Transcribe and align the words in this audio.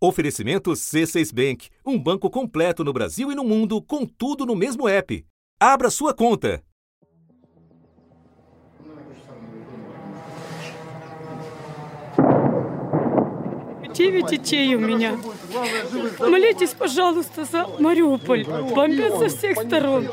Oferecimento 0.00 0.70
C6 0.72 1.32
Bank, 1.34 1.68
um 1.84 1.98
banco 1.98 2.30
completo 2.30 2.84
no 2.84 2.92
Brasil 2.92 3.32
e 3.32 3.34
no 3.34 3.42
mundo, 3.42 3.82
com 3.82 4.06
tudo 4.06 4.46
no 4.46 4.54
mesmo 4.54 4.88
app. 4.88 5.24
Abra 5.60 5.90
sua 5.90 6.14
conta. 6.14 6.62
Девять 13.92 14.26
детей 14.26 14.76
у 14.76 14.78
меня. 14.78 15.18
Молитесь, 16.20 16.72
пожалуйста, 16.74 17.44
за 17.44 17.66
Мариуполь. 17.80 18.44
Бомбят 18.44 19.18
со 19.18 19.28
всех 19.28 19.60
сторон. 19.60 20.06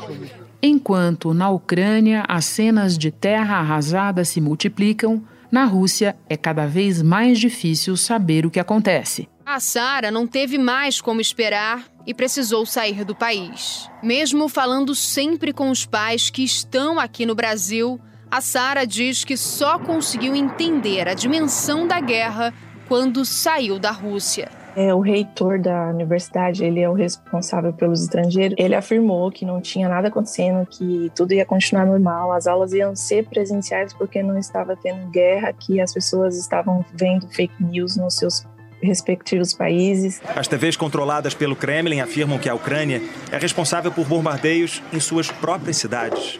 Enquanto 0.60 1.32
na 1.32 1.50
Ucrânia 1.50 2.24
as 2.26 2.46
cenas 2.46 2.98
de 2.98 3.12
terra 3.12 3.58
arrasada 3.58 4.24
se 4.24 4.40
multiplicam, 4.40 5.22
na 5.52 5.64
Rússia 5.64 6.16
é 6.28 6.36
cada 6.36 6.66
vez 6.66 7.02
mais 7.02 7.38
difícil 7.38 7.96
saber 7.96 8.44
o 8.44 8.50
que 8.50 8.58
acontece. 8.58 9.28
A 9.48 9.60
Sara 9.60 10.10
não 10.10 10.26
teve 10.26 10.58
mais 10.58 11.00
como 11.00 11.20
esperar 11.20 11.84
e 12.04 12.12
precisou 12.12 12.66
sair 12.66 13.04
do 13.04 13.14
país. 13.14 13.88
Mesmo 14.02 14.48
falando 14.48 14.92
sempre 14.92 15.52
com 15.52 15.70
os 15.70 15.86
pais 15.86 16.28
que 16.30 16.42
estão 16.42 16.98
aqui 16.98 17.24
no 17.24 17.32
Brasil, 17.32 18.00
a 18.28 18.40
Sara 18.40 18.84
diz 18.84 19.22
que 19.22 19.36
só 19.36 19.78
conseguiu 19.78 20.34
entender 20.34 21.06
a 21.06 21.14
dimensão 21.14 21.86
da 21.86 22.00
guerra 22.00 22.52
quando 22.88 23.24
saiu 23.24 23.78
da 23.78 23.92
Rússia. 23.92 24.48
É, 24.74 24.92
o 24.92 24.98
reitor 24.98 25.60
da 25.60 25.90
universidade, 25.90 26.64
ele 26.64 26.80
é 26.80 26.90
o 26.90 26.92
responsável 26.92 27.72
pelos 27.72 28.02
estrangeiros. 28.02 28.56
Ele 28.58 28.74
afirmou 28.74 29.30
que 29.30 29.46
não 29.46 29.60
tinha 29.60 29.88
nada 29.88 30.08
acontecendo, 30.08 30.66
que 30.66 31.08
tudo 31.14 31.32
ia 31.32 31.46
continuar 31.46 31.86
normal, 31.86 32.32
as 32.32 32.48
aulas 32.48 32.72
iam 32.72 32.96
ser 32.96 33.24
presenciais 33.28 33.94
porque 33.94 34.24
não 34.24 34.36
estava 34.36 34.74
tendo 34.74 35.08
guerra, 35.08 35.52
que 35.52 35.80
as 35.80 35.94
pessoas 35.94 36.36
estavam 36.36 36.84
vendo 36.92 37.28
fake 37.28 37.62
news 37.62 37.96
nos 37.96 38.16
seus 38.16 38.44
respectivos 38.82 39.52
países. 39.52 40.20
As 40.34 40.46
TVs 40.48 40.76
controladas 40.76 41.34
pelo 41.34 41.56
Kremlin 41.56 42.00
afirmam 42.00 42.38
que 42.38 42.48
a 42.48 42.54
Ucrânia 42.54 43.02
é 43.30 43.38
responsável 43.38 43.90
por 43.90 44.06
bombardeios 44.06 44.82
em 44.92 45.00
suas 45.00 45.30
próprias 45.30 45.76
cidades. 45.76 46.38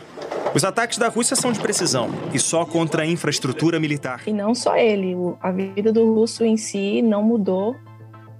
Os 0.54 0.64
ataques 0.64 0.96
da 0.96 1.08
Rússia 1.08 1.36
são 1.36 1.52
de 1.52 1.60
precisão 1.60 2.10
e 2.32 2.38
só 2.38 2.64
contra 2.64 3.02
a 3.02 3.06
infraestrutura 3.06 3.78
militar. 3.78 4.22
E 4.26 4.32
não 4.32 4.54
só 4.54 4.76
ele, 4.76 5.14
a 5.42 5.50
vida 5.50 5.92
do 5.92 6.14
russo 6.14 6.44
em 6.44 6.56
si 6.56 7.02
não 7.02 7.22
mudou 7.22 7.76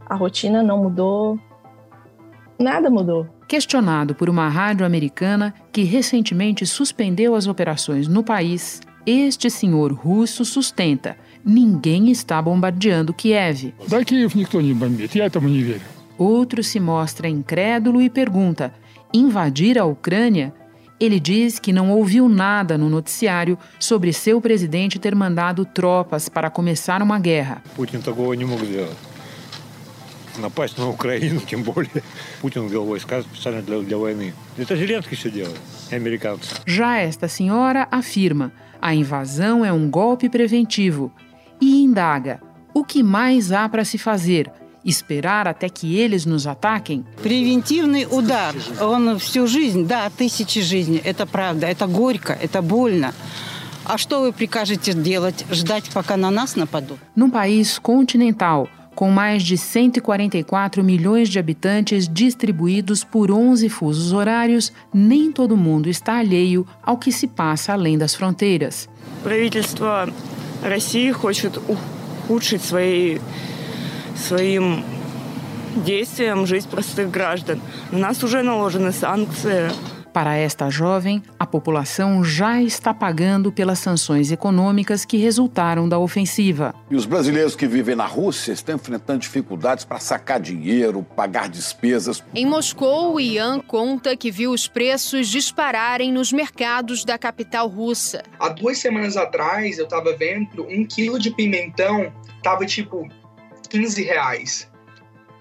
a 0.09 0.15
rotina 0.15 0.63
não 0.63 0.85
mudou, 0.85 1.39
nada 2.59 2.89
mudou. 2.89 3.27
Questionado 3.49 4.15
por 4.15 4.29
uma 4.29 4.49
rádio 4.49 4.87
americana 4.87 5.53
que 5.73 5.83
recentemente 5.83 6.65
suspendeu 6.65 7.35
as 7.35 7.47
operações 7.49 8.07
no 8.07 8.23
país, 8.23 8.81
este 9.05 9.51
senhor 9.51 9.93
russo 9.93 10.45
sustenta: 10.45 11.17
ninguém 11.46 12.12
está 12.12 12.42
bombardeando 12.42 13.14
Kiev. 13.14 13.74
Outro 16.18 16.64
se 16.64 16.80
mostra 16.80 17.28
incrédulo 17.28 18.02
e 18.02 18.10
pergunta: 18.10 18.74
invadir 19.14 19.78
a 19.78 19.86
Ucrânia? 19.86 20.54
Ele 21.00 21.20
diz 21.20 21.58
que 21.58 21.74
não 21.74 21.90
ouviu 21.90 22.30
nada 22.30 22.78
no 22.78 22.88
noticiário 22.88 23.58
sobre 23.80 24.14
seu 24.14 24.40
presidente 24.40 25.00
ter 25.00 25.16
mandado 25.16 25.66
tropas 25.66 26.30
para 26.30 26.52
começar 26.52 27.02
uma 27.02 27.18
guerra. 27.18 27.64
Putin 27.76 28.00
напасть 30.38 30.78
на 30.78 30.90
Украину, 30.90 31.42
тем 31.42 31.64
более 31.64 32.04
Путин 32.42 32.68
ввел 32.68 32.86
войска 32.86 33.22
специально 33.22 33.62
для, 33.62 33.80
для 33.80 33.98
войны. 33.98 34.34
Это 34.58 34.76
Зеленский 34.76 35.18
все 35.18 35.30
делает, 35.30 35.60
и 35.90 35.96
американцы. 35.96 36.56
Já 36.66 36.98
esta 36.98 37.28
senhora 37.28 37.88
afirma, 37.92 38.52
a 38.82 38.94
invasão 38.94 39.64
é 39.64 39.72
um 39.72 39.90
golpe 39.90 40.30
preventivo 40.30 41.12
e 41.60 41.84
indaga, 41.84 42.42
o 42.74 42.84
que 42.84 43.04
mais 43.04 43.52
há 43.52 43.68
para 43.70 43.86
se 43.86 43.98
fazer? 43.98 44.52
Esperar 44.84 45.48
até 45.48 45.70
que 45.70 45.98
eles 45.98 46.26
nos 46.26 46.48
ataquem? 46.48 47.06
Превентивный 47.22 48.08
удар. 48.10 48.56
Он 48.82 49.20
всю 49.20 49.46
жизнь, 49.46 49.86
да, 49.86 50.10
тысячи 50.10 50.62
жизней. 50.62 51.02
Это 51.04 51.28
правда, 51.28 51.68
это 51.68 51.86
горько, 51.86 52.34
это 52.42 52.62
больно. 52.62 53.14
А 53.86 53.98
что 53.98 54.22
вы 54.22 54.32
прикажете 54.32 54.94
делать? 54.94 55.46
Ждать, 55.52 55.90
пока 55.94 56.18
на 56.18 56.32
нас 56.32 56.56
нападут? 56.56 56.98
Num 57.16 57.30
país 57.30 57.78
continental, 57.80 58.68
com 58.96 59.10
mais 59.10 59.44
de 59.44 59.58
144 59.58 60.84
milhões 60.84 61.30
de 61.30 61.40
habitantes 61.40 62.08
distribuídos 62.08 63.04
por 63.04 63.32
11 63.32 63.70
fusos 63.70 64.14
horários, 64.14 64.72
nem 64.94 65.32
todo 65.32 65.58
mundo 65.58 65.90
está 65.90 66.20
alheio 66.20 66.66
ao 66.82 66.98
que 66.98 67.12
se 67.12 67.28
passa 67.28 67.74
além 67.74 67.98
das 67.98 68.16
fronteiras. 68.16 68.90
Правительство 69.24 70.08
России 70.63 71.11
хочет 71.13 71.59
ухудшить 71.69 72.65
свои, 72.65 73.19
своим 74.17 74.85
действием 75.77 76.47
жизнь 76.47 76.69
простых 76.69 77.11
граждан. 77.11 77.61
На 77.91 77.99
нас 77.99 78.25
уже 78.25 78.43
наложены 78.43 78.93
санкции. 78.93 79.71
Para 80.17 80.35
esta 80.35 80.71
jovem, 80.71 81.23
a 81.39 81.45
população 81.45 82.25
já 82.25 82.63
está 82.63 82.95
pagando 82.95 83.53
pelas 83.53 83.79
sanções 83.79 84.33
econômicas 84.33 85.05
que 85.05 85.19
resultaram 85.19 85.87
da 85.87 85.99
ofensiva. 85.99 86.75
E 86.91 86.97
os 86.97 87.05
brasileiros 87.05 87.55
que 87.55 87.67
vivem 87.67 87.95
na 87.95 88.07
Rússia 88.07 88.53
estão 88.53 88.77
enfrentando 88.77 89.19
dificuldades 89.19 89.85
para 89.85 89.99
sacar 89.99 90.41
dinheiro, 90.41 91.03
pagar 91.15 91.51
despesas. 91.51 92.25
Em 92.35 92.47
Moscou, 92.47 93.17
o 93.17 93.21
Ian 93.21 93.61
conta 93.61 94.17
que 94.17 94.31
viu 94.31 94.53
os 94.53 94.67
preços 94.67 95.29
dispararem 95.29 96.11
nos 96.11 96.33
mercados 96.33 97.05
da 97.05 97.19
capital 97.19 97.69
russa. 97.69 98.23
Há 98.41 98.49
duas 98.49 98.79
semanas 98.79 99.19
atrás, 99.19 99.77
eu 99.77 99.85
estava 99.85 100.17
vendo 100.17 100.63
um 100.67 100.87
quilo 100.87 101.19
de 101.19 101.31
pimentão 101.31 102.11
estava 102.39 102.65
tipo 102.65 103.07
15 103.69 104.03
reais. 104.03 104.71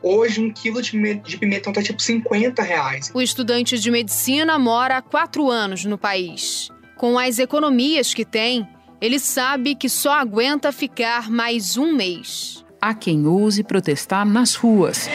Hoje, 0.01 0.41
um 0.41 0.51
quilo 0.51 0.81
de 0.81 1.37
pimentão 1.37 1.73
tá 1.73 1.81
tipo 1.81 2.01
50 2.01 2.61
reais. 2.61 3.11
O 3.13 3.21
estudante 3.21 3.79
de 3.79 3.89
medicina 3.89 4.57
mora 4.59 4.97
há 4.97 5.01
quatro 5.01 5.49
anos 5.49 5.83
no 5.85 5.97
país. 5.97 6.69
Com 6.97 7.17
as 7.17 7.39
economias 7.39 8.13
que 8.13 8.23
tem, 8.23 8.67
ele 9.01 9.19
sabe 9.19 9.75
que 9.75 9.89
só 9.89 10.13
aguenta 10.13 10.71
ficar 10.71 11.29
mais 11.29 11.77
um 11.77 11.93
mês. 11.93 12.63
Há 12.81 12.93
quem 12.93 13.25
ouse 13.25 13.63
protestar 13.63 14.25
nas 14.25 14.55
ruas. 14.55 15.09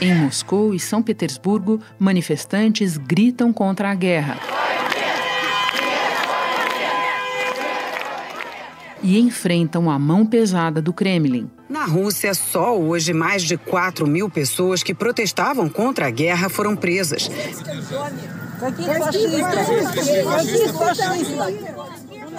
Em 0.00 0.14
Moscou 0.14 0.72
e 0.72 0.78
São 0.78 1.02
Petersburgo, 1.02 1.80
manifestantes 1.98 2.96
gritam 2.96 3.52
contra 3.52 3.90
a 3.90 3.94
guerra. 3.94 4.38
E 9.02 9.18
enfrentam 9.18 9.90
a 9.90 9.98
mão 9.98 10.24
pesada 10.24 10.80
do 10.80 10.92
Kremlin. 10.92 11.50
Na 11.68 11.84
Rússia, 11.84 12.32
só 12.34 12.78
hoje, 12.78 13.12
mais 13.12 13.42
de 13.42 13.56
4 13.56 14.06
mil 14.06 14.30
pessoas 14.30 14.82
que 14.82 14.94
protestavam 14.94 15.68
contra 15.68 16.06
a 16.06 16.10
guerra 16.10 16.48
foram 16.48 16.74
presas. 16.74 17.30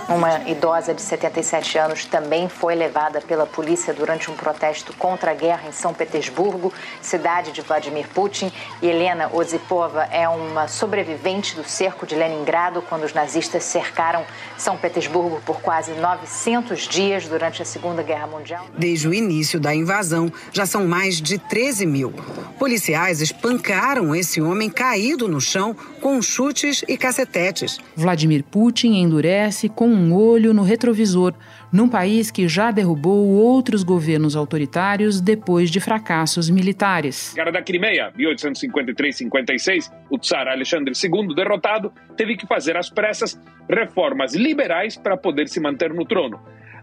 Uma 0.10 0.50
idosa 0.50 0.92
de 0.92 1.04
77 1.04 1.78
anos 1.78 2.04
também 2.04 2.50
foi 2.50 2.74
levada 2.74 3.22
pela 3.22 3.46
polícia 3.46 3.94
durante 3.94 4.32
um 4.32 4.34
protesto 4.34 4.92
contra 4.94 5.30
a 5.30 5.34
guerra 5.36 5.70
em 5.70 5.72
São 5.72 5.94
Petersburgo, 5.94 6.74
cidade 7.00 7.52
de 7.52 7.62
Vladimir 7.62 8.08
Putin. 8.08 8.52
E 8.82 8.88
Helena 8.88 9.30
Ozipova 9.32 10.06
é 10.06 10.28
uma 10.28 10.68
sobrevivente 10.68 11.56
do 11.56 11.64
cerco 11.64 12.08
de 12.08 12.16
Leningrado 12.16 12.82
quando 12.90 13.04
os 13.04 13.14
nazistas 13.14 13.64
cercaram 13.64 14.26
São 14.58 14.76
Petersburgo 14.76 15.40
por 15.46 15.62
quase 15.62 15.92
900 15.92 16.88
dias 16.88 17.28
durante 17.28 17.62
a 17.62 17.66
Segunda 17.66 18.02
Guerra 18.02 18.26
Mundial. 18.26 18.66
Desde 18.76 19.08
o 19.08 19.14
início 19.14 19.60
da 19.60 19.76
invasão, 19.76 20.34
já 20.52 20.66
são 20.66 20.88
mais 20.88 21.22
de 21.22 21.38
13 21.38 21.86
mil. 21.86 22.12
Policiais 22.58 23.22
espancaram 23.22 24.16
esse 24.16 24.42
homem 24.42 24.72
caído 24.72 25.28
no 25.28 25.40
chão 25.40 25.76
com 26.00 26.22
chutes 26.22 26.84
e 26.88 26.98
cacetetes. 26.98 27.80
Vladimir 27.96 28.44
Putin 28.44 28.96
endurece 28.96 29.70
com 29.70 29.88
um 29.88 30.14
olho 30.14 30.54
no 30.54 30.64
retrovisor, 30.64 31.34
num 31.72 31.88
país 31.88 32.32
que 32.32 32.48
já 32.48 32.72
derrubou 32.72 33.28
outros 33.28 33.84
governos 33.84 34.36
autoritários 34.36 35.22
depois 35.22 35.70
de 35.70 35.80
fracassos 35.80 36.50
militares. 36.50 37.34
Guerra 37.36 37.52
da 37.52 37.62
Crimeia, 37.62 38.12
1853-56, 38.18 39.92
o 40.10 40.18
tsar 40.18 40.48
Alexandre 40.48 40.94
II, 40.96 41.36
derrotado, 41.36 41.94
teve 42.18 42.36
que 42.36 42.48
fazer 42.48 42.76
às 42.76 42.90
pressas 42.90 43.40
reformas 43.70 44.34
liberais 44.34 44.98
para 44.98 45.16
poder 45.16 45.48
se 45.48 45.60
manter 45.60 45.94
no 45.94 46.06
trono. 46.06 46.40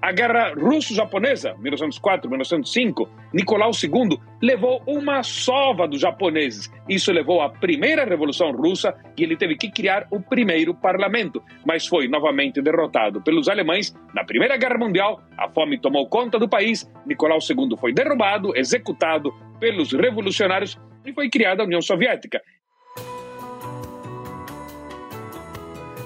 A 0.06 0.12
guerra 0.12 0.55
russo-japonesa, 0.55 1.56
1904-1905, 1.56 3.08
Nicolau 3.35 3.73
II 3.73 4.17
levou 4.41 4.81
uma 4.87 5.25
sova 5.25 5.88
dos 5.88 6.00
japoneses. 6.00 6.70
Isso 6.88 7.11
levou 7.11 7.43
à 7.43 7.50
primeira 7.50 8.05
revolução 8.05 8.53
russa 8.53 8.94
e 9.19 9.25
ele 9.25 9.37
teve 9.37 9.56
que 9.56 9.69
criar 9.69 10.06
o 10.12 10.20
primeiro 10.20 10.73
parlamento, 10.73 11.43
mas 11.67 11.88
foi 11.88 12.06
novamente 12.06 12.62
derrotado 12.62 13.20
pelos 13.20 13.49
alemães 13.49 13.93
na 14.14 14.23
Primeira 14.23 14.56
Guerra 14.56 14.79
Mundial. 14.79 15.20
A 15.37 15.49
fome 15.49 15.76
tomou 15.76 16.09
conta 16.09 16.38
do 16.38 16.49
país. 16.49 16.88
Nicolau 17.05 17.38
II 17.41 17.76
foi 17.76 17.93
derrubado, 17.93 18.56
executado 18.56 19.35
pelos 19.59 19.93
revolucionários 19.93 20.79
e 21.05 21.12
foi 21.12 21.29
criada 21.29 21.64
a 21.64 21.67
União 21.67 21.82
Soviética. 21.82 22.41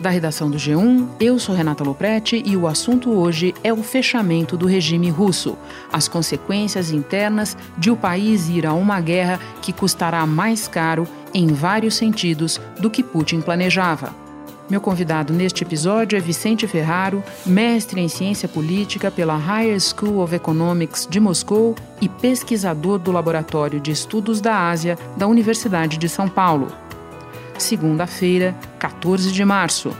Da 0.01 0.09
redação 0.09 0.51
do 0.51 0.57
G1, 0.57 1.07
eu 1.21 1.39
sou 1.39 1.55
Renata 1.55 1.85
Loprete 1.85 2.43
e 2.47 2.57
o 2.57 2.67
assunto 2.67 3.11
hoje 3.11 3.55
é 3.63 3.71
o 3.71 3.83
fechamento 3.83 4.57
do 4.57 4.67
regime 4.67 5.11
russo, 5.11 5.59
as 5.93 6.09
consequências 6.09 6.91
internas 6.91 7.55
de 7.77 7.91
o 7.91 7.97
país 7.97 8.49
ir 8.49 8.67
a 8.67 8.73
uma 8.73 8.99
guerra 8.99 9.39
que 9.61 9.75
custará 9.75 10.25
mais 10.25 10.67
caro 10.67 11.07
em 11.35 11.49
vários 11.49 11.97
sentidos 11.97 12.59
do 12.79 12.89
que 12.89 13.03
Putin 13.03 13.43
planejava. 13.43 14.15
Meu 14.71 14.81
convidado 14.81 15.35
neste 15.35 15.65
episódio 15.65 16.17
é 16.17 16.21
Vicente 16.21 16.67
Ferraro, 16.67 17.23
mestre 17.45 18.01
em 18.01 18.09
ciência 18.09 18.49
política 18.49 19.11
pela 19.11 19.37
Higher 19.37 19.79
School 19.81 20.23
of 20.23 20.35
Economics 20.35 21.07
de 21.11 21.21
Moscou 21.21 21.75
e 22.01 22.09
pesquisador 22.09 22.99
do 22.99 23.13
Laboratório 23.13 23.79
de 23.79 23.91
Estudos 23.91 24.41
da 24.41 24.71
Ásia 24.71 24.97
da 25.15 25.27
Universidade 25.27 25.99
de 25.99 26.09
São 26.09 26.27
Paulo 26.27 26.69
segunda-feira, 27.61 28.57
14 28.79 29.31
de 29.31 29.45
março. 29.45 29.95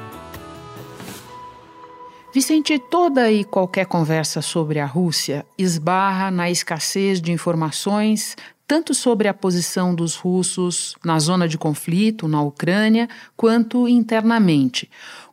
Vicente, 2.33 2.79
toda 2.79 3.31
e 3.31 3.45
qualquer 3.45 3.87
conversa 3.87 4.41
sobre 4.41 4.79
a 4.79 4.87
Rússia 4.87 5.45
esbarra 5.59 6.31
na 6.31 6.49
escassez 6.51 7.21
de 7.21 7.33
informações, 7.33 8.37
tanto 8.69 8.95
sobre 8.95 9.27
a 9.27 9.35
posição 9.35 9.95
dos 9.95 10.15
russos 10.15 10.95
na 11.05 11.19
zona 11.19 11.49
de 11.49 11.59
conflito, 11.59 12.29
na 12.29 12.41
Ucrânia, 12.41 13.09
quanto 13.37 13.89
internamente. 13.89 14.89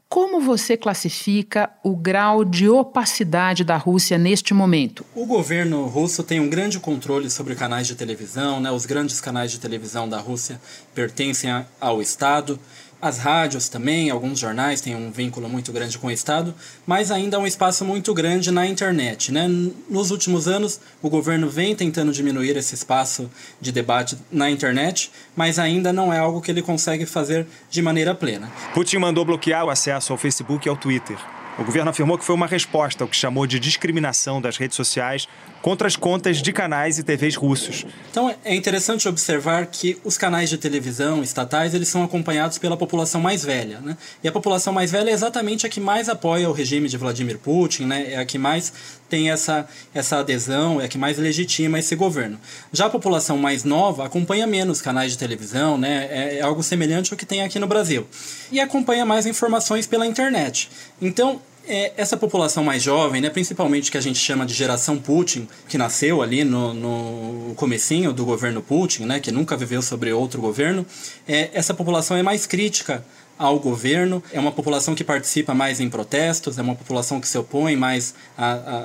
Como 0.09 0.39
você 0.39 0.77
classifica 0.77 1.69
o 1.83 1.94
grau 1.94 2.45
de 2.45 2.69
opacidade 2.69 3.65
da 3.65 3.75
Rússia 3.75 4.18
neste 4.18 4.54
momento? 4.54 5.06
O 5.13 5.25
governo 5.25 5.86
russo 5.86 6.24
tem 6.24 6.39
um 6.39 6.50
grande 6.50 6.80
controle 6.80 7.30
sobre 7.30 7.56
canais 7.56 7.88
de 7.88 7.94
televisão, 7.94 8.62
né? 8.62 8.71
Os 8.71 8.86
grandes 8.86 9.19
canais 9.19 9.51
de 9.51 9.59
televisão 9.59 10.07
da 10.07 10.18
Rússia 10.18 10.62
pertencem 10.95 11.51
ao 11.80 12.01
Estado. 12.01 12.57
As 13.00 13.20
rádios 13.20 13.70
também, 13.70 14.10
alguns 14.10 14.40
jornais 14.40 14.82
têm 14.82 14.96
um 14.96 15.12
vínculo 15.12 15.48
muito 15.48 15.72
grande 15.72 16.00
com 16.00 16.08
o 16.08 16.12
Estado, 16.12 16.54
mas 16.86 17.12
ainda 17.12 17.38
há 17.38 17.40
um 17.40 17.46
espaço 17.46 17.86
muito 17.86 18.12
grande 18.12 18.50
na 18.50 18.66
internet. 18.66 19.32
Né? 19.32 19.48
Nos 19.88 20.10
últimos 20.10 20.48
anos, 20.48 20.80
o 21.00 21.08
governo 21.08 21.48
vem 21.48 21.76
tentando 21.76 22.12
diminuir 22.12 22.58
esse 22.58 22.74
espaço 22.74 23.30
de 23.62 23.72
debate 23.72 24.18
na 24.32 24.50
internet, 24.50 25.12
mas 25.36 25.60
ainda 25.60 25.94
não 25.94 26.12
é 26.12 26.18
algo 26.18 26.42
que 26.42 26.50
ele 26.50 26.64
consegue 26.64 27.06
fazer 27.06 27.46
de 27.70 27.84
maneira 27.84 28.16
plena. 28.16 28.52
Putin 28.74 28.98
mandou 28.98 29.24
bloquear 29.24 29.66
o 29.66 29.70
acesso 29.70 30.12
ao 30.12 30.18
Facebook 30.18 30.68
e 30.68 30.70
ao 30.70 30.76
Twitter. 30.76 31.18
O 31.60 31.64
governo 31.64 31.90
afirmou 31.90 32.20
que 32.20 32.26
foi 32.26 32.36
uma 32.36 32.46
resposta 32.46 33.04
ao 33.04 33.08
que 33.08 33.16
chamou 33.16 33.48
de 33.48 33.60
discriminação 33.60 34.40
das 34.40 34.58
redes 34.58 34.76
sociais 34.76 35.28
contra 35.62 35.88
as 35.88 35.95
contas 35.95 36.42
de 36.42 36.54
canais 36.54 36.98
e 36.98 37.04
TVs 37.04 37.36
russos. 37.36 37.86
Então 38.12 38.33
é 38.44 38.56
interessante 38.56 39.07
observar 39.07 39.65
que 39.68 39.98
os 40.04 40.18
canais 40.18 40.50
de 40.50 40.57
televisão 40.57 41.24
estatais 41.24 41.74
eles 41.74 41.88
são 41.88 42.04
acompanhados 42.04 42.57
pela 42.57 42.77
população 42.77 43.21
mais 43.21 43.44
velha, 43.44 43.80
né? 43.81 43.98
E 44.24 44.27
a 44.27 44.31
população 44.31 44.74
mais 44.74 44.92
velha 44.92 45.09
é 45.09 45.13
exatamente 45.13 45.65
a 45.65 45.69
que 45.69 45.80
mais 45.80 46.09
apoia 46.09 46.50
o 46.50 46.54
regime 46.54 46.88
de 46.88 46.98
Vladimir 46.98 47.38
Putin, 47.38 47.86
né? 47.86 48.13
É 48.13 48.18
a 48.18 48.25
que 48.25 48.38
mais 48.38 48.74
tem 49.09 49.30
essa, 49.30 49.68
essa 49.94 50.18
adesão, 50.19 50.81
é 50.81 50.86
a 50.86 50.88
que 50.88 50.98
mais 50.98 51.18
legitima 51.18 51.80
esse 51.80 51.95
governo. 51.95 52.39
Já 52.71 52.88
a 52.88 52.89
população 52.89 53.38
mais 53.38 53.63
nova 53.63 54.06
acompanha 54.06 54.45
menos 54.45 54.81
canais 54.81 55.12
de 55.12 55.18
televisão, 55.18 55.77
né? 55.77 56.07
É, 56.10 56.38
é 56.39 56.42
algo 56.42 56.62
semelhante 56.62 57.12
ao 57.12 57.18
que 57.18 57.25
tem 57.25 57.42
aqui 57.42 57.60
no 57.60 57.68
Brasil. 57.68 58.07
E 58.51 58.60
acompanha 58.60 59.06
mais 59.06 59.25
informações 59.25 59.88
pela 59.88 60.06
internet. 60.06 60.69
Então, 61.01 61.42
é, 61.68 61.94
essa 61.98 62.18
população 62.18 62.64
mais 62.64 62.81
jovem, 62.81 63.22
né, 63.22 63.30
principalmente 63.30 63.92
que 63.92 63.98
a 63.98 64.02
gente 64.02 64.19
chama 64.19 64.46
de 64.46 64.54
geração 64.54 64.98
Putin, 64.98 65.48
que 65.68 65.78
nasceu 65.78 66.22
ali 66.22 66.44
no, 66.44 66.74
no 66.74 67.56
comecinho 67.56 68.14
do 68.14 68.25
governo 68.25 68.62
Putin, 68.62 69.04
né, 69.04 69.19
que 69.19 69.31
nunca 69.31 69.56
viveu 69.58 69.81
sobre 69.81 70.12
outro 70.12 70.42
governo, 70.42 70.86
é, 71.28 71.50
essa 71.54 71.74
população 71.74 72.18
é 72.18 72.24
mais 72.24 72.46
crítica 72.46 73.04
ao 73.38 73.60
governo, 73.60 74.24
é 74.34 74.40
uma 74.40 74.52
população 74.52 74.96
que 74.96 75.04
participa 75.04 75.54
mais 75.54 75.80
em 75.80 75.90
protestos, 75.90 76.58
é 76.58 76.62
uma 76.62 76.75
população 76.75 77.22
que 77.22 77.28
se 77.28 77.38
opõe 77.38 77.75
mais 77.75 78.16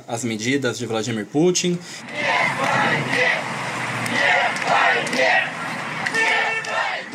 às 0.07 0.23
medidas 0.23 0.77
de 0.77 0.85
Vladimir 0.85 1.25
Putin. 1.25 1.79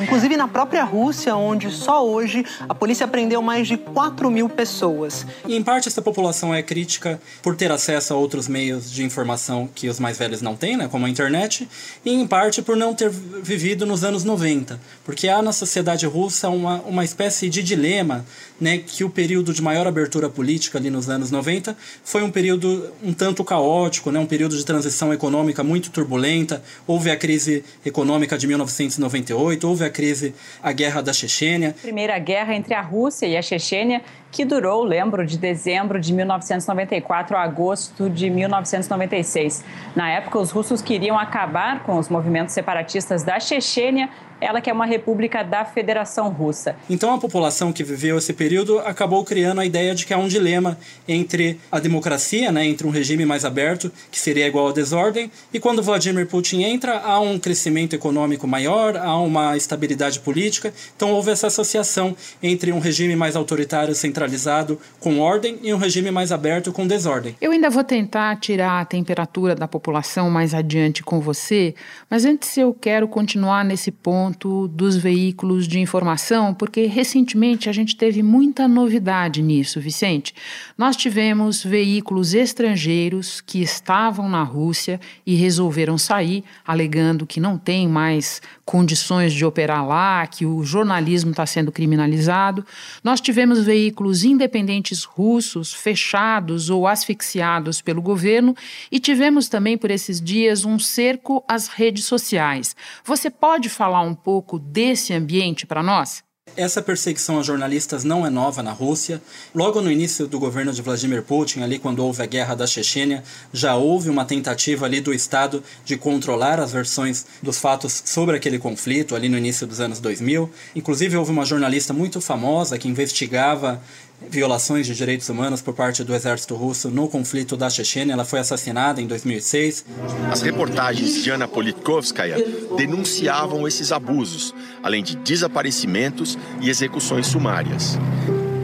Inclusive 0.08 0.38
na 0.38 0.48
própria 0.48 0.84
Rússia, 0.84 1.36
onde 1.36 1.70
só 1.70 2.02
hoje 2.02 2.42
a 2.66 2.74
polícia 2.74 3.06
prendeu 3.06 3.42
mais 3.42 3.68
de 3.68 3.76
4 3.76 4.30
mil 4.30 4.48
pessoas. 4.48 5.26
E 5.46 5.54
em 5.54 5.62
parte 5.62 5.86
essa 5.86 6.00
população 6.00 6.54
é 6.54 6.62
crítica 6.62 7.20
por 7.42 7.54
ter 7.54 7.70
acesso 7.70 8.14
a 8.14 8.16
outros 8.16 8.48
meios 8.48 8.90
de 8.90 9.04
informação 9.04 9.68
que 9.74 9.86
os 9.86 10.00
mais 10.00 10.16
velhos 10.16 10.40
não 10.40 10.56
têm, 10.56 10.78
né, 10.78 10.88
como 10.88 11.04
a 11.04 11.10
internet, 11.10 11.68
e 12.06 12.10
em 12.10 12.26
parte 12.26 12.62
por 12.62 12.74
não 12.74 12.94
ter 12.94 13.10
vivido 13.10 13.84
nos 13.84 14.02
anos 14.02 14.24
90, 14.24 14.80
porque 15.04 15.28
há 15.28 15.42
na 15.42 15.52
sociedade 15.52 16.06
russa 16.06 16.48
uma, 16.48 16.80
uma 16.86 17.04
espécie 17.04 17.50
de 17.50 17.62
dilema 17.62 18.24
né, 18.58 18.78
que 18.78 19.04
o 19.04 19.10
período 19.10 19.52
de 19.52 19.60
maior 19.60 19.86
abertura 19.86 20.30
política 20.30 20.78
ali 20.78 20.88
nos 20.88 21.08
anos 21.10 21.30
90 21.30 21.76
foi 22.02 22.22
um 22.22 22.30
período 22.30 22.90
um 23.02 23.12
tanto 23.12 23.44
caótico, 23.44 24.10
né, 24.10 24.18
um 24.18 24.26
período 24.26 24.56
de 24.56 24.64
transição 24.64 25.12
econômica 25.12 25.62
muito 25.62 25.90
turbulenta. 25.90 26.62
Houve 26.86 27.10
a 27.10 27.16
crise 27.16 27.62
econômica 27.84 28.38
de 28.38 28.46
1998, 28.46 29.68
houve 29.68 29.84
a 29.84 29.90
crise, 29.98 30.32
a 30.62 30.70
guerra 30.70 31.02
da 31.02 31.12
Chechênia. 31.12 31.74
Primeira 31.82 32.16
guerra 32.20 32.54
entre 32.54 32.72
a 32.72 32.80
Rússia 32.80 33.26
e 33.26 33.36
a 33.36 33.42
Chechênia, 33.42 34.00
que 34.30 34.44
durou, 34.44 34.84
lembro, 34.84 35.26
de 35.26 35.36
dezembro 35.36 35.98
de 35.98 36.12
1994 36.12 37.36
a 37.36 37.42
agosto 37.42 38.08
de 38.08 38.30
1996. 38.30 39.64
Na 39.96 40.08
época, 40.08 40.38
os 40.38 40.52
russos 40.52 40.80
queriam 40.80 41.18
acabar 41.18 41.82
com 41.82 41.98
os 41.98 42.08
movimentos 42.08 42.54
separatistas 42.54 43.24
da 43.24 43.40
Chechênia 43.40 44.08
ela 44.40 44.60
que 44.60 44.70
é 44.70 44.72
uma 44.72 44.86
república 44.86 45.42
da 45.42 45.64
Federação 45.64 46.28
Russa. 46.30 46.76
Então 46.88 47.12
a 47.12 47.18
população 47.18 47.72
que 47.72 47.82
viveu 47.82 48.18
esse 48.18 48.32
período 48.32 48.78
acabou 48.80 49.24
criando 49.24 49.60
a 49.60 49.66
ideia 49.66 49.94
de 49.94 50.06
que 50.06 50.14
há 50.14 50.18
um 50.18 50.28
dilema 50.28 50.78
entre 51.06 51.60
a 51.70 51.78
democracia, 51.78 52.52
né, 52.52 52.66
entre 52.66 52.86
um 52.86 52.90
regime 52.90 53.24
mais 53.24 53.44
aberto, 53.44 53.90
que 54.10 54.18
seria 54.18 54.46
igual 54.46 54.68
à 54.68 54.72
desordem, 54.72 55.30
e 55.52 55.58
quando 55.58 55.82
Vladimir 55.82 56.26
Putin 56.26 56.62
entra, 56.62 56.98
há 56.98 57.20
um 57.20 57.38
crescimento 57.38 57.94
econômico 57.94 58.46
maior, 58.46 58.96
há 58.96 59.16
uma 59.18 59.56
estabilidade 59.56 60.20
política. 60.20 60.72
Então 60.96 61.12
houve 61.12 61.30
essa 61.30 61.46
associação 61.48 62.16
entre 62.42 62.72
um 62.72 62.78
regime 62.78 63.16
mais 63.16 63.36
autoritário 63.36 63.94
centralizado 63.94 64.78
com 65.00 65.20
ordem 65.20 65.58
e 65.62 65.72
um 65.72 65.78
regime 65.78 66.10
mais 66.10 66.32
aberto 66.32 66.72
com 66.72 66.86
desordem. 66.86 67.36
Eu 67.40 67.52
ainda 67.52 67.70
vou 67.70 67.84
tentar 67.84 68.36
tirar 68.36 68.80
a 68.80 68.84
temperatura 68.84 69.54
da 69.54 69.66
população 69.66 70.30
mais 70.30 70.54
adiante 70.54 71.02
com 71.02 71.20
você, 71.20 71.74
mas 72.10 72.24
antes 72.24 72.56
eu 72.56 72.74
quero 72.74 73.08
continuar 73.08 73.64
nesse 73.64 73.90
ponto 73.90 74.27
ponto 74.28 74.68
dos 74.68 74.96
veículos 74.96 75.66
de 75.66 75.80
informação, 75.80 76.52
porque 76.52 76.84
recentemente 76.84 77.68
a 77.68 77.72
gente 77.72 77.96
teve 77.96 78.22
muita 78.22 78.68
novidade 78.68 79.40
nisso, 79.40 79.80
Vicente. 79.80 80.34
Nós 80.76 80.96
tivemos 80.96 81.64
veículos 81.64 82.34
estrangeiros 82.34 83.40
que 83.40 83.62
estavam 83.62 84.28
na 84.28 84.42
Rússia 84.42 85.00
e 85.24 85.34
resolveram 85.34 85.96
sair, 85.96 86.44
alegando 86.66 87.26
que 87.26 87.40
não 87.40 87.56
tem 87.56 87.88
mais 87.88 88.42
condições 88.66 89.32
de 89.32 89.46
operar 89.46 89.86
lá, 89.86 90.26
que 90.26 90.44
o 90.44 90.62
jornalismo 90.62 91.30
está 91.30 91.46
sendo 91.46 91.72
criminalizado. 91.72 92.66
Nós 93.02 93.18
tivemos 93.18 93.64
veículos 93.64 94.24
independentes 94.24 95.04
russos 95.04 95.72
fechados 95.72 96.68
ou 96.68 96.86
asfixiados 96.86 97.80
pelo 97.80 98.02
governo 98.02 98.54
e 98.92 99.00
tivemos 99.00 99.48
também 99.48 99.78
por 99.78 99.90
esses 99.90 100.20
dias 100.20 100.66
um 100.66 100.78
cerco 100.78 101.42
às 101.48 101.68
redes 101.68 102.04
sociais. 102.04 102.76
Você 103.04 103.30
pode 103.30 103.70
falar 103.70 104.02
um 104.02 104.14
pouco 104.18 104.58
desse 104.58 105.12
ambiente 105.12 105.66
para 105.66 105.82
nós? 105.82 106.22
Essa 106.56 106.82
perseguição 106.82 107.38
a 107.38 107.42
jornalistas 107.42 108.02
não 108.02 108.26
é 108.26 108.30
nova 108.30 108.62
na 108.62 108.72
Rússia. 108.72 109.22
Logo 109.54 109.80
no 109.80 109.92
início 109.92 110.26
do 110.26 110.40
governo 110.40 110.72
de 110.72 110.82
Vladimir 110.82 111.22
Putin, 111.22 111.60
ali 111.60 111.78
quando 111.78 112.00
houve 112.00 112.22
a 112.22 112.26
guerra 112.26 112.54
da 112.54 112.66
Chechênia, 112.66 113.22
já 113.52 113.76
houve 113.76 114.10
uma 114.10 114.24
tentativa 114.24 114.84
ali 114.84 115.00
do 115.00 115.14
Estado 115.14 115.62
de 115.84 115.96
controlar 115.96 116.58
as 116.58 116.72
versões 116.72 117.26
dos 117.42 117.58
fatos 117.58 118.02
sobre 118.04 118.36
aquele 118.36 118.58
conflito, 118.58 119.14
ali 119.14 119.28
no 119.28 119.38
início 119.38 119.66
dos 119.66 119.78
anos 119.78 120.00
2000. 120.00 120.50
Inclusive, 120.74 121.16
houve 121.16 121.30
uma 121.30 121.44
jornalista 121.44 121.92
muito 121.92 122.20
famosa 122.20 122.76
que 122.76 122.88
investigava 122.88 123.80
violações 124.26 124.86
de 124.86 124.94
direitos 124.94 125.28
humanos 125.28 125.62
por 125.62 125.74
parte 125.74 126.02
do 126.02 126.14
exército 126.14 126.54
russo 126.54 126.90
no 126.90 127.08
conflito 127.08 127.56
da 127.56 127.70
Chechênia. 127.70 128.12
Ela 128.12 128.24
foi 128.24 128.40
assassinada 128.40 129.00
em 129.00 129.06
2006. 129.06 129.84
As 130.30 130.42
reportagens 130.42 131.22
de 131.22 131.30
Ana 131.30 131.46
Politkovskaya 131.46 132.36
denunciavam 132.76 133.66
esses 133.66 133.92
abusos, 133.92 134.54
além 134.82 135.02
de 135.02 135.16
desaparecimentos 135.16 136.36
e 136.60 136.68
execuções 136.68 137.26
sumárias. 137.26 137.98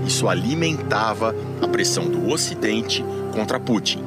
Isso 0.06 0.28
alimentava 0.28 1.34
a 1.62 1.68
pressão 1.68 2.08
do 2.08 2.28
Ocidente 2.28 3.04
contra 3.32 3.58
Putin. 3.58 4.04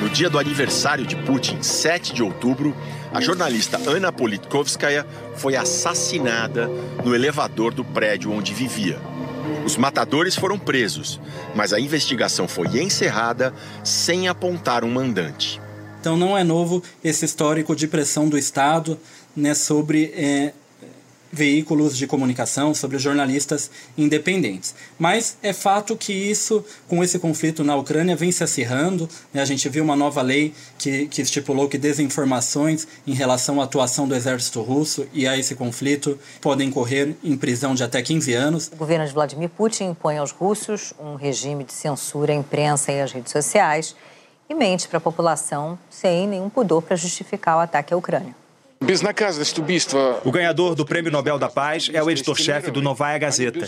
No 0.00 0.08
dia 0.10 0.28
do 0.28 0.38
aniversário 0.38 1.06
de 1.06 1.16
Putin, 1.16 1.62
7 1.62 2.12
de 2.12 2.22
outubro, 2.22 2.76
a 3.12 3.20
jornalista 3.20 3.78
Ana 3.88 4.10
Politkovskaya 4.10 5.06
foi 5.36 5.54
assassinada 5.54 6.68
no 7.04 7.14
elevador 7.14 7.72
do 7.72 7.84
prédio 7.84 8.32
onde 8.32 8.52
vivia. 8.52 8.98
Os 9.64 9.76
matadores 9.76 10.34
foram 10.36 10.58
presos, 10.58 11.20
mas 11.54 11.72
a 11.72 11.80
investigação 11.80 12.46
foi 12.46 12.80
encerrada 12.80 13.52
sem 13.82 14.28
apontar 14.28 14.84
um 14.84 14.90
mandante. 14.90 15.60
Então 16.00 16.16
não 16.16 16.36
é 16.36 16.44
novo 16.44 16.82
esse 17.02 17.24
histórico 17.24 17.74
de 17.74 17.88
pressão 17.88 18.28
do 18.28 18.36
Estado 18.36 18.98
né, 19.34 19.54
sobre 19.54 20.12
é, 20.14 20.52
veículos 21.34 21.96
de 21.96 22.06
comunicação, 22.06 22.72
sobre 22.74 22.98
jornalistas 22.98 23.70
independentes. 23.98 24.74
Mas 24.98 25.36
é 25.42 25.52
fato 25.52 25.96
que 25.96 26.12
isso, 26.12 26.64
com 26.88 27.02
esse 27.02 27.18
conflito 27.18 27.64
na 27.64 27.76
Ucrânia, 27.76 28.14
vem 28.14 28.30
se 28.30 28.44
acirrando. 28.44 29.08
Né? 29.32 29.42
A 29.42 29.44
gente 29.44 29.68
viu 29.68 29.82
uma 29.82 29.96
nova 29.96 30.22
lei 30.22 30.54
que, 30.78 31.06
que 31.06 31.20
estipulou 31.20 31.68
que 31.68 31.76
desinformações 31.76 32.86
em 33.06 33.12
relação 33.12 33.60
à 33.60 33.64
atuação 33.64 34.06
do 34.06 34.14
exército 34.14 34.62
russo 34.62 35.06
e 35.12 35.26
a 35.26 35.36
esse 35.36 35.54
conflito 35.54 36.18
podem 36.40 36.70
correr 36.70 37.16
em 37.22 37.36
prisão 37.36 37.74
de 37.74 37.82
até 37.82 38.00
15 38.00 38.32
anos. 38.32 38.70
O 38.72 38.76
governo 38.76 39.06
de 39.06 39.12
Vladimir 39.12 39.48
Putin 39.48 39.90
impõe 39.90 40.18
aos 40.18 40.30
russos 40.30 40.94
um 41.00 41.16
regime 41.16 41.64
de 41.64 41.72
censura 41.72 42.32
à 42.32 42.36
imprensa 42.36 42.92
e 42.92 43.00
às 43.00 43.12
redes 43.12 43.32
sociais 43.32 43.96
e 44.48 44.54
mente 44.54 44.86
para 44.86 44.98
a 44.98 45.00
população 45.00 45.78
sem 45.90 46.28
nenhum 46.28 46.48
pudor 46.48 46.82
para 46.82 46.96
justificar 46.96 47.56
o 47.56 47.60
ataque 47.60 47.92
à 47.92 47.96
Ucrânia. 47.96 48.43
O 50.24 50.30
ganhador 50.30 50.74
do 50.74 50.84
Prêmio 50.84 51.10
Nobel 51.10 51.38
da 51.38 51.48
Paz 51.48 51.90
é 51.92 52.02
o 52.02 52.10
editor-chefe 52.10 52.70
do 52.70 52.82
Novaya 52.82 53.18
Gazeta. 53.18 53.66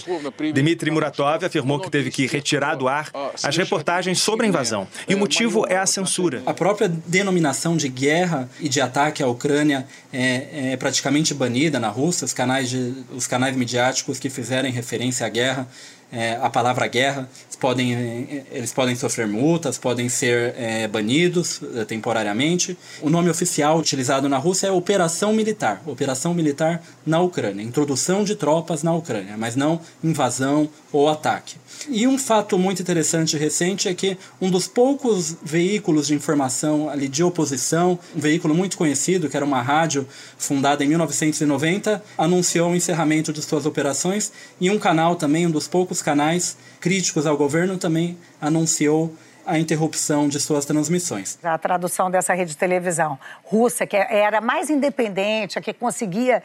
Dmitry 0.53 0.91
Muratov 0.91 1.43
afirmou 1.43 1.81
que 1.81 1.91
teve 1.91 2.11
que 2.11 2.27
retirar 2.27 2.75
do 2.75 2.87
ar 2.87 3.11
as 3.43 3.57
reportagens 3.57 4.21
sobre 4.21 4.45
a 4.45 4.49
invasão. 4.49 4.87
E 5.09 5.15
o 5.15 5.19
motivo 5.19 5.65
é 5.69 5.77
a 5.77 5.87
censura. 5.87 6.43
A 6.45 6.53
própria 6.53 6.89
denominação 6.89 7.77
de 7.77 7.89
guerra 7.89 8.49
e 8.61 8.69
de 8.69 8.81
ataque 8.81 9.23
à 9.23 9.27
Ucrânia 9.27 9.87
é, 10.13 10.73
é 10.73 10.77
praticamente 10.77 11.33
banida 11.33 11.81
na 11.81 11.89
Rússia. 11.89 12.27
Os 12.27 12.35
canais, 12.35 12.69
de, 12.69 12.95
os 13.11 13.27
canais 13.27 13.57
midiáticos 13.57 14.19
que 14.19 14.29
fizerem 14.29 14.71
referência 14.71 15.25
à 15.25 15.29
guerra 15.31 15.67
é, 16.13 16.39
a 16.41 16.49
palavra 16.49 16.87
guerra, 16.87 17.29
podem, 17.57 17.95
é, 17.95 18.45
eles 18.53 18.73
podem 18.73 18.95
sofrer 18.95 19.27
multas, 19.27 19.79
podem 19.79 20.09
ser 20.09 20.55
é, 20.57 20.87
banidos 20.87 21.61
temporariamente. 21.89 22.77
O 23.01 23.11
nome 23.11 23.31
oficial 23.31 23.79
utilizado 23.79 24.29
na 24.29 24.39
Rússia 24.39 24.69
é 24.69 24.71
Operação 24.71 25.33
Militar, 25.33 25.83
Operação 25.87 26.35
Militar 26.35 26.83
na 27.05 27.21
Ucrânia, 27.21 27.63
introdução 27.63 28.25
de 28.25 28.37
tropas 28.37 28.83
na 28.83 28.95
Ucrânia, 28.95 29.37
mas 29.37 29.57
não 29.57 29.81
invasão 30.03 30.69
ou 30.93 31.09
ataque. 31.09 31.57
E 31.89 32.07
um 32.07 32.19
fato 32.19 32.59
muito 32.59 32.83
interessante 32.83 33.37
recente 33.37 33.89
é 33.89 33.95
que 33.95 34.17
um 34.41 34.51
dos 34.51 34.67
poucos 34.67 35.37
veículos 35.43 36.07
de 36.07 36.15
informação 36.15 36.89
ali 36.89 37.09
de 37.09 37.23
oposição, 37.23 37.99
um 38.15 38.21
veículo 38.21 38.55
muito 38.55 38.77
conhecido, 38.77 39.29
que 39.29 39.37
era 39.37 39.45
uma 39.45 39.63
rádio 39.63 40.07
fundada 40.39 40.85
em 40.85 40.89
1990, 40.89 42.03
anunciou 42.17 42.71
o 42.71 42.77
encerramento 42.77 43.33
de 43.33 43.43
suas 43.43 43.67
operações 43.67 44.33
e 44.61 44.71
um 44.71 44.79
canal 44.79 45.17
também, 45.17 45.47
um 45.47 45.51
dos 45.51 45.69
poucos 45.69 46.03
canais 46.03 46.57
críticos 46.81 47.27
ao 47.27 47.37
governo, 47.37 47.46
também 47.80 48.18
anunciou 48.40 49.16
a 49.46 49.58
interrupção 49.58 50.28
de 50.28 50.40
suas 50.40 50.66
transmissões. 50.66 51.38
A 51.44 51.58
tradução 51.58 52.12
dessa 52.12 52.34
rede 52.34 52.52
de 52.52 52.58
televisão 52.58 53.18
russa, 53.44 53.86
que 53.88 53.96
era 53.96 54.40
mais 54.40 54.70
independente, 54.70 55.58
a 55.58 55.62
que 55.62 55.74
conseguia, 55.74 56.44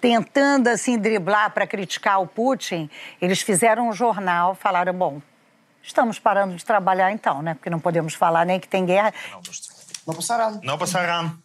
tentando 0.00 0.68
assim 0.68 0.98
driblar 0.98 1.50
para 1.50 1.66
criticar 1.66 2.20
o 2.20 2.26
Putin, 2.26 2.88
eles 3.20 3.40
fizeram 3.42 3.88
um 3.88 3.92
jornal, 3.92 4.54
falaram, 4.54 4.94
bom, 4.94 5.20
estamos 5.82 6.18
parando 6.18 6.54
de 6.54 6.64
trabalhar 6.64 7.12
então, 7.12 7.42
né? 7.42 7.54
Porque 7.54 7.70
não 7.70 7.80
podemos 7.80 8.14
falar 8.14 8.44
nem 8.46 8.60
que 8.60 8.68
tem 8.68 8.84
guerra. 8.86 9.12
Não 10.06 10.14
passarão. 10.14 10.60
Não 10.62 10.78
passarão. 10.78 11.36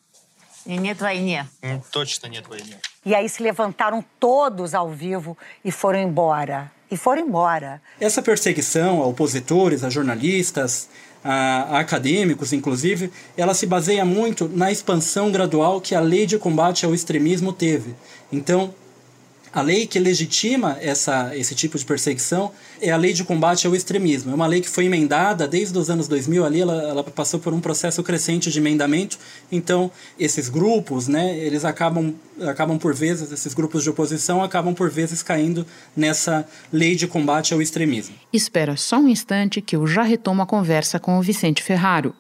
E 0.66 0.78
нет 0.78 1.00
войне. 1.00 1.48
Точно 1.92 2.28
нет 2.28 2.46
войне. 2.48 2.78
E 3.07 3.15
aí 3.15 3.29
se 3.29 3.43
levantaram 3.43 4.05
todos 4.21 4.75
ao 4.75 4.91
vivo 4.91 5.39
e 5.65 5.73
foram 5.73 6.01
embora 6.01 6.71
e 6.91 6.97
foram 6.97 7.23
embora. 7.23 7.81
Essa 8.01 8.23
perseguição 8.23 9.03
a 9.03 9.07
opositores, 9.07 9.83
a 9.85 9.91
jornalistas, 9.91 10.89
a, 11.23 11.79
acadêmicos, 11.79 12.53
inclusive, 12.53 13.13
ela 13.37 13.55
se 13.55 13.67
baseia 13.67 14.05
muito 14.05 14.49
na 14.49 14.71
expansão 14.71 15.31
gradual 15.31 15.81
que 15.81 15.95
a 15.95 16.01
lei 16.01 16.27
de 16.27 16.39
combate 16.39 16.85
ao 16.85 16.95
extremismo 16.95 17.53
teve. 17.53 17.95
Então, 18.33 18.75
a 19.57 19.63
lei 19.63 19.87
que 19.87 19.99
legitima 19.99 20.77
essa, 20.83 21.35
esse 21.35 21.55
tipo 21.55 21.79
de 21.79 21.85
perseguição 21.87 22.53
é 22.79 22.91
a 22.91 22.97
lei 22.99 23.15
de 23.15 23.25
combate 23.25 23.67
ao 23.67 23.75
extremismo. 23.75 24.31
É 24.31 24.35
uma 24.35 24.47
lei 24.47 24.61
que 24.61 24.69
foi 24.69 24.85
emendada 24.85 25.49
desde 25.49 25.79
os 25.79 25.89
anos 25.89 26.07
2000 26.07 26.45
ali, 26.45 26.61
ela, 26.61 26.83
ela 26.83 27.03
passou 27.03 27.41
por 27.41 27.55
um 27.55 27.61
processo 27.61 28.03
crescente 28.03 28.51
de 28.51 28.59
emendamento. 28.59 29.19
Então, 29.51 29.91
esses 30.19 30.51
grupos, 30.51 31.09
né, 31.09 31.39
eles 31.39 31.65
acabam, 31.65 32.15
acabam 32.43 32.77
por 32.77 32.95
vezes, 32.95 33.33
esses 33.33 33.55
grupos 33.55 33.83
de 33.83 33.89
oposição 33.89 34.45
acabam 34.45 34.75
por 34.75 34.91
vezes 34.91 35.23
caindo 35.23 35.67
nessa 35.97 36.47
lei 36.71 36.95
de 36.95 37.07
combate 37.07 37.55
ao 37.55 37.63
extremismo. 37.63 38.15
Espera 38.31 38.77
só 38.77 38.99
um 38.99 39.09
instante 39.09 39.63
que 39.63 39.75
eu 39.75 39.87
já 39.87 40.03
retomo 40.03 40.43
a 40.43 40.47
conversa 40.47 41.01
com 41.01 41.17
o 41.17 41.23
Vicente 41.23 41.63
Ferraro. 41.63 42.15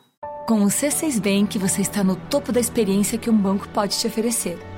Com 0.48 0.62
o 0.62 0.68
C6 0.68 1.20
Bank, 1.20 1.58
você 1.58 1.82
está 1.82 2.02
no 2.02 2.16
topo 2.16 2.50
da 2.50 2.60
experiência 2.60 3.18
que 3.18 3.28
um 3.28 3.36
banco 3.36 3.68
pode 3.68 3.98
te 3.98 4.06
oferecer 4.06 4.56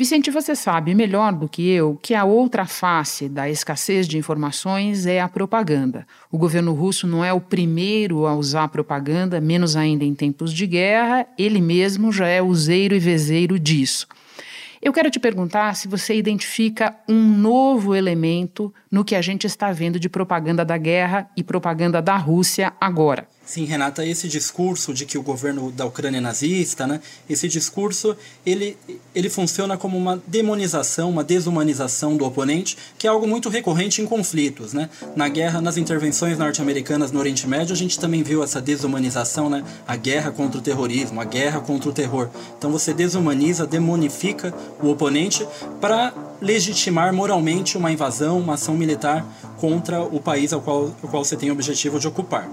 Vicente, 0.00 0.30
você 0.30 0.56
sabe 0.56 0.94
melhor 0.94 1.30
do 1.30 1.46
que 1.46 1.68
eu 1.68 1.98
que 2.00 2.14
a 2.14 2.24
outra 2.24 2.64
face 2.64 3.28
da 3.28 3.50
escassez 3.50 4.08
de 4.08 4.16
informações 4.16 5.04
é 5.04 5.20
a 5.20 5.28
propaganda. 5.28 6.06
O 6.32 6.38
governo 6.38 6.72
russo 6.72 7.06
não 7.06 7.22
é 7.22 7.34
o 7.34 7.38
primeiro 7.38 8.26
a 8.26 8.34
usar 8.34 8.68
propaganda, 8.68 9.42
menos 9.42 9.76
ainda 9.76 10.02
em 10.02 10.14
tempos 10.14 10.54
de 10.54 10.66
guerra, 10.66 11.26
ele 11.36 11.60
mesmo 11.60 12.10
já 12.10 12.26
é 12.26 12.40
useiro 12.40 12.94
e 12.94 12.98
vezeiro 12.98 13.58
disso. 13.58 14.06
Eu 14.80 14.90
quero 14.90 15.10
te 15.10 15.20
perguntar 15.20 15.76
se 15.76 15.86
você 15.86 16.14
identifica 16.14 16.96
um 17.06 17.22
novo 17.36 17.94
elemento 17.94 18.72
no 18.90 19.04
que 19.04 19.14
a 19.14 19.20
gente 19.20 19.46
está 19.46 19.70
vendo 19.70 20.00
de 20.00 20.08
propaganda 20.08 20.64
da 20.64 20.78
guerra 20.78 21.28
e 21.36 21.44
propaganda 21.44 22.00
da 22.00 22.16
Rússia 22.16 22.72
agora. 22.80 23.28
Sim, 23.50 23.64
Renata, 23.64 24.06
esse 24.06 24.28
discurso 24.28 24.94
de 24.94 25.04
que 25.04 25.18
o 25.18 25.22
governo 25.24 25.72
da 25.72 25.84
Ucrânia 25.84 26.18
é 26.18 26.20
nazista, 26.20 26.86
né? 26.86 27.00
Esse 27.28 27.48
discurso, 27.48 28.16
ele, 28.46 28.76
ele 29.12 29.28
funciona 29.28 29.76
como 29.76 29.98
uma 29.98 30.22
demonização, 30.24 31.10
uma 31.10 31.24
desumanização 31.24 32.16
do 32.16 32.24
oponente, 32.24 32.78
que 32.96 33.08
é 33.08 33.10
algo 33.10 33.26
muito 33.26 33.48
recorrente 33.48 34.00
em 34.00 34.06
conflitos, 34.06 34.72
né? 34.72 34.88
Na 35.16 35.28
guerra, 35.28 35.60
nas 35.60 35.76
intervenções 35.76 36.38
norte-americanas 36.38 37.10
no 37.10 37.18
Oriente 37.18 37.44
Médio, 37.48 37.72
a 37.72 37.76
gente 37.76 37.98
também 37.98 38.22
viu 38.22 38.40
essa 38.40 38.60
desumanização, 38.60 39.50
né? 39.50 39.64
A 39.84 39.96
guerra 39.96 40.30
contra 40.30 40.60
o 40.60 40.62
terrorismo, 40.62 41.20
a 41.20 41.24
guerra 41.24 41.58
contra 41.60 41.90
o 41.90 41.92
terror. 41.92 42.28
Então 42.56 42.70
você 42.70 42.94
desumaniza, 42.94 43.66
demonifica 43.66 44.54
o 44.80 44.88
oponente 44.90 45.44
para 45.80 46.14
legitimar 46.40 47.12
moralmente 47.12 47.76
uma 47.76 47.90
invasão, 47.90 48.38
uma 48.38 48.54
ação 48.54 48.76
militar 48.76 49.26
contra 49.58 50.00
o 50.00 50.20
país 50.20 50.52
ao 50.52 50.60
qual, 50.60 50.94
ao 51.02 51.10
qual 51.10 51.24
você 51.24 51.36
tem 51.36 51.50
o 51.50 51.52
objetivo 51.52 51.98
de 51.98 52.08
ocupar. 52.08 52.48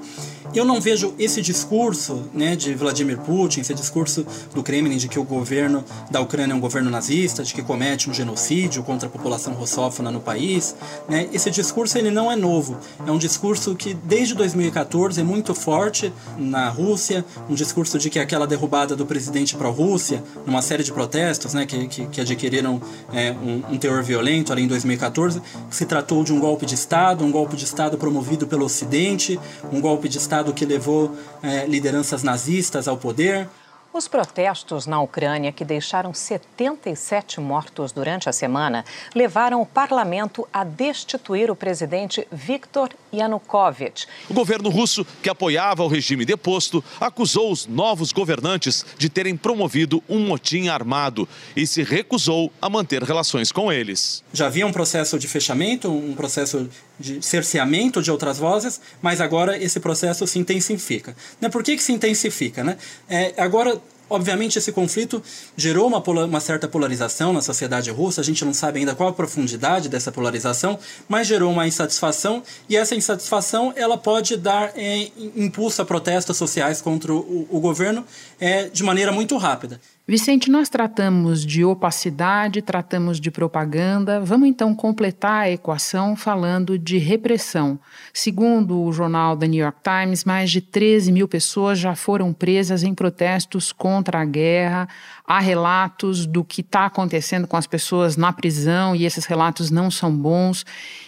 Eu 0.57 0.65
não 0.65 0.81
vejo 0.81 1.13
esse 1.19 1.39
discurso 1.39 2.23
né, 2.33 2.55
de 2.55 2.73
Vladimir 2.73 3.19
Putin, 3.19 3.59
esse 3.59 3.75
discurso 3.75 4.25
do 4.55 4.63
Kremlin 4.63 4.97
de 4.97 5.07
que 5.07 5.19
o 5.19 5.23
governo 5.23 5.85
da 6.09 6.19
Ucrânia 6.19 6.53
é 6.53 6.55
um 6.55 6.59
governo 6.59 6.89
nazista, 6.89 7.43
de 7.43 7.53
que 7.53 7.61
comete 7.61 8.09
um 8.09 8.13
genocídio 8.13 8.81
contra 8.81 9.07
a 9.07 9.11
população 9.11 9.53
russófona 9.53 10.09
no 10.09 10.19
país. 10.19 10.75
Né, 11.07 11.29
esse 11.31 11.51
discurso 11.51 11.95
ele 11.99 12.09
não 12.09 12.31
é 12.31 12.35
novo. 12.35 12.75
É 13.05 13.11
um 13.11 13.19
discurso 13.19 13.75
que 13.75 13.93
desde 13.93 14.33
2014 14.33 15.21
é 15.21 15.23
muito 15.23 15.53
forte 15.53 16.11
na 16.35 16.69
Rússia, 16.69 17.23
um 17.47 17.53
discurso 17.53 17.99
de 17.99 18.09
que 18.09 18.17
aquela 18.17 18.47
derrubada 18.47 18.95
do 18.95 19.05
presidente 19.05 19.55
pró-Rússia, 19.55 20.23
numa 20.43 20.63
série 20.63 20.81
de 20.81 20.91
protestos 20.91 21.53
né, 21.53 21.67
que, 21.67 21.87
que, 21.87 22.07
que 22.07 22.19
adquiriram 22.19 22.81
é, 23.13 23.31
um, 23.31 23.75
um 23.75 23.77
teor 23.77 24.01
violento 24.01 24.51
ali 24.51 24.63
em 24.63 24.67
2014, 24.67 25.39
se 25.69 25.85
tratou 25.85 26.23
de 26.23 26.33
um 26.33 26.39
golpe 26.39 26.65
de 26.65 26.73
Estado, 26.73 27.23
um 27.23 27.31
golpe 27.31 27.55
de 27.55 27.63
Estado 27.63 27.95
promovido 27.95 28.47
pelo 28.47 28.65
Ocidente, 28.65 29.39
um 29.71 29.79
golpe 29.79 30.09
de 30.09 30.17
Estado 30.17 30.46
Estado 30.47 30.53
que 30.53 30.65
levou 30.65 31.15
é, 31.43 31.65
lideranças 31.65 32.23
nazistas 32.23 32.87
ao 32.87 32.97
poder. 32.97 33.47
Os 33.93 34.07
protestos 34.07 34.85
na 34.85 35.01
Ucrânia, 35.01 35.51
que 35.51 35.65
deixaram 35.65 36.13
77 36.13 37.39
mortos 37.39 37.91
durante 37.91 38.29
a 38.29 38.33
semana, 38.33 38.85
levaram 39.15 39.61
o 39.61 39.65
parlamento 39.65 40.47
a 40.53 40.63
destituir 40.63 41.49
o 41.49 41.55
presidente 41.55 42.27
Viktor 42.31 42.89
Yanukovych. 43.11 44.05
O 44.29 44.33
governo 44.35 44.69
russo, 44.69 45.05
que 45.23 45.29
apoiava 45.29 45.83
o 45.83 45.87
regime 45.87 46.25
deposto, 46.25 46.83
acusou 46.99 47.51
os 47.51 47.65
novos 47.65 48.11
governantes 48.11 48.85
de 48.99 49.09
terem 49.09 49.35
promovido 49.35 50.03
um 50.07 50.19
motim 50.19 50.67
armado 50.67 51.27
e 51.55 51.65
se 51.65 51.81
recusou 51.81 52.51
a 52.61 52.69
manter 52.69 53.01
relações 53.01 53.51
com 53.51 53.71
eles. 53.71 54.23
Já 54.31 54.45
havia 54.45 54.67
um 54.67 54.71
processo 54.71 55.17
de 55.17 55.27
fechamento, 55.27 55.89
um 55.89 56.13
processo 56.13 56.69
de 56.99 57.21
cerceamento 57.21 58.01
de 58.01 58.11
outras 58.11 58.37
vozes, 58.37 58.79
mas 59.01 59.21
agora 59.21 59.57
esse 59.57 59.79
processo 59.79 60.25
se 60.25 60.39
intensifica. 60.39 61.15
Né? 61.39 61.49
Por 61.49 61.63
que, 61.63 61.75
que 61.75 61.83
se 61.83 61.91
intensifica? 61.91 62.63
Né? 62.63 62.77
É, 63.09 63.33
agora 63.37 63.79
Obviamente, 64.09 64.57
esse 64.57 64.71
conflito 64.71 65.21
gerou 65.55 65.87
uma, 65.87 65.99
uma, 65.99 66.39
certa 66.39 66.67
polarização 66.67 67.33
na 67.33 67.41
sociedade 67.41 67.91
russa. 67.91 68.21
A 68.21 68.23
gente 68.23 68.45
não 68.45 68.53
sabe 68.53 68.79
ainda 68.79 68.95
qual 68.95 69.09
a 69.09 69.13
profundidade 69.13 69.89
dessa 69.89 70.11
polarização, 70.11 70.79
mas 71.09 71.27
gerou 71.27 71.51
uma 71.51 71.67
insatisfação 71.67 72.41
e 72.69 72.77
essa 72.77 72.95
insatisfação 72.95 73.73
ela 73.75 73.97
pode 73.97 74.37
dar 74.37 74.71
é, 74.75 75.09
impulso 75.35 75.81
a 75.81 75.85
protestos 75.85 76.37
sociais 76.37 76.81
contra 76.81 77.13
o, 77.13 77.47
o 77.49 77.59
governo 77.59 78.05
é, 78.39 78.69
de 78.69 78.81
maneira 78.81 79.11
muito 79.11 79.35
rápida. 79.35 79.79
Vicente, 80.09 80.49
nós 80.49 80.69
tratamos 80.69 81.45
de 81.45 81.65
opacidade, 81.65 82.61
tratamos 82.61 83.19
de 83.19 83.29
propaganda. 83.29 84.21
Vamos 84.21 84.47
então 84.47 84.73
completar 84.73 85.41
a 85.41 85.51
equação 85.51 86.15
falando 86.15 86.79
de 86.79 86.97
repressão. 86.97 87.77
Segundo 88.13 88.81
o 88.81 88.93
jornal 88.93 89.35
The 89.35 89.49
New 89.49 89.61
York 89.61 89.79
Times, 89.83 90.23
mais 90.23 90.49
de 90.49 90.61
13 90.61 91.11
mil 91.11 91.27
pessoas 91.27 91.77
já 91.77 91.93
foram 91.93 92.31
presas 92.31 92.83
em 92.83 92.95
protestos 92.95 93.73
contra 93.73 94.21
a 94.21 94.25
guerra. 94.25 94.87
Há 95.27 95.41
relatos 95.41 96.25
do 96.25 96.41
que 96.41 96.61
está 96.61 96.85
acontecendo 96.85 97.45
com 97.45 97.57
as 97.57 97.67
pessoas 97.67 98.15
na 98.15 98.31
prisão 98.31 98.95
e 98.95 99.05
esses 99.05 99.25
relatos 99.25 99.69
não 99.69 99.91
são 99.91 100.09
bons. 100.15 100.63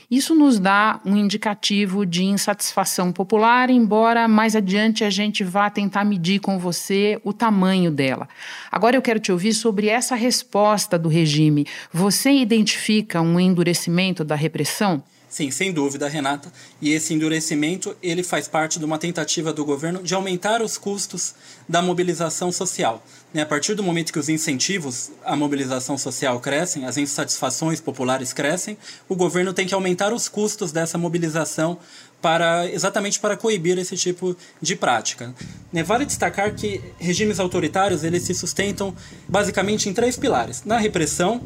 Isso 0.09 0.33
nos 0.33 0.57
dá 0.57 0.99
um 1.05 1.15
indicativo 1.15 2.03
de 2.03 2.23
insatisfação 2.23 3.11
popular, 3.11 3.69
embora 3.69 4.27
mais 4.27 4.55
adiante 4.55 5.03
a 5.03 5.09
gente 5.11 5.43
vá 5.43 5.69
tentar 5.69 6.03
medir 6.03 6.39
com 6.39 6.57
você 6.57 7.21
o 7.23 7.31
tamanho 7.31 7.91
dela. 7.91 8.27
Agora 8.71 8.95
eu 8.97 9.03
quero 9.03 9.19
te 9.19 9.31
ouvir 9.31 9.53
sobre 9.53 9.87
essa 9.87 10.15
resposta 10.15 10.97
do 10.97 11.09
regime. 11.09 11.67
Você 11.93 12.31
identifica 12.31 13.21
um 13.21 13.39
endurecimento 13.39 14.23
da 14.23 14.33
repressão? 14.33 15.03
Sim, 15.29 15.51
sem 15.51 15.71
dúvida, 15.71 16.07
Renata. 16.07 16.51
E 16.81 16.91
esse 16.91 17.13
endurecimento 17.13 17.95
ele 18.01 18.23
faz 18.23 18.47
parte 18.47 18.79
de 18.79 18.85
uma 18.85 18.97
tentativa 18.97 19.53
do 19.53 19.63
governo 19.63 20.01
de 20.01 20.15
aumentar 20.15 20.59
os 20.59 20.75
custos 20.75 21.35
da 21.67 21.83
mobilização 21.83 22.51
social. 22.51 23.05
Né? 23.33 23.41
A 23.41 23.45
partir 23.45 23.75
do 23.75 23.83
momento 23.83 24.11
que 24.11 24.19
os 24.19 24.29
incentivos 24.29 25.11
à 25.23 25.35
mobilização 25.35 25.97
social 25.97 26.39
crescem, 26.39 26.85
as 26.85 26.97
insatisfações 26.97 27.79
populares 27.79 28.33
crescem, 28.33 28.77
o 29.07 29.15
governo 29.15 29.53
tem 29.53 29.67
que 29.67 29.73
aumentar 29.73 30.13
os 30.13 30.27
custos 30.27 30.71
dessa 30.71 30.97
mobilização 30.97 31.77
para 32.21 32.69
exatamente 32.69 33.19
para 33.19 33.37
coibir 33.37 33.77
esse 33.77 33.95
tipo 33.95 34.35
de 34.61 34.75
prática. 34.75 35.33
Né, 35.71 35.83
vale 35.83 36.03
destacar 36.03 36.55
que 36.55 36.81
regimes 36.97 37.39
autoritários 37.39 38.03
eles 38.03 38.23
se 38.23 38.33
sustentam 38.33 38.93
basicamente 39.27 39.87
em 39.87 39.93
três 39.93 40.17
pilares: 40.17 40.63
na 40.65 40.77
repressão, 40.77 41.41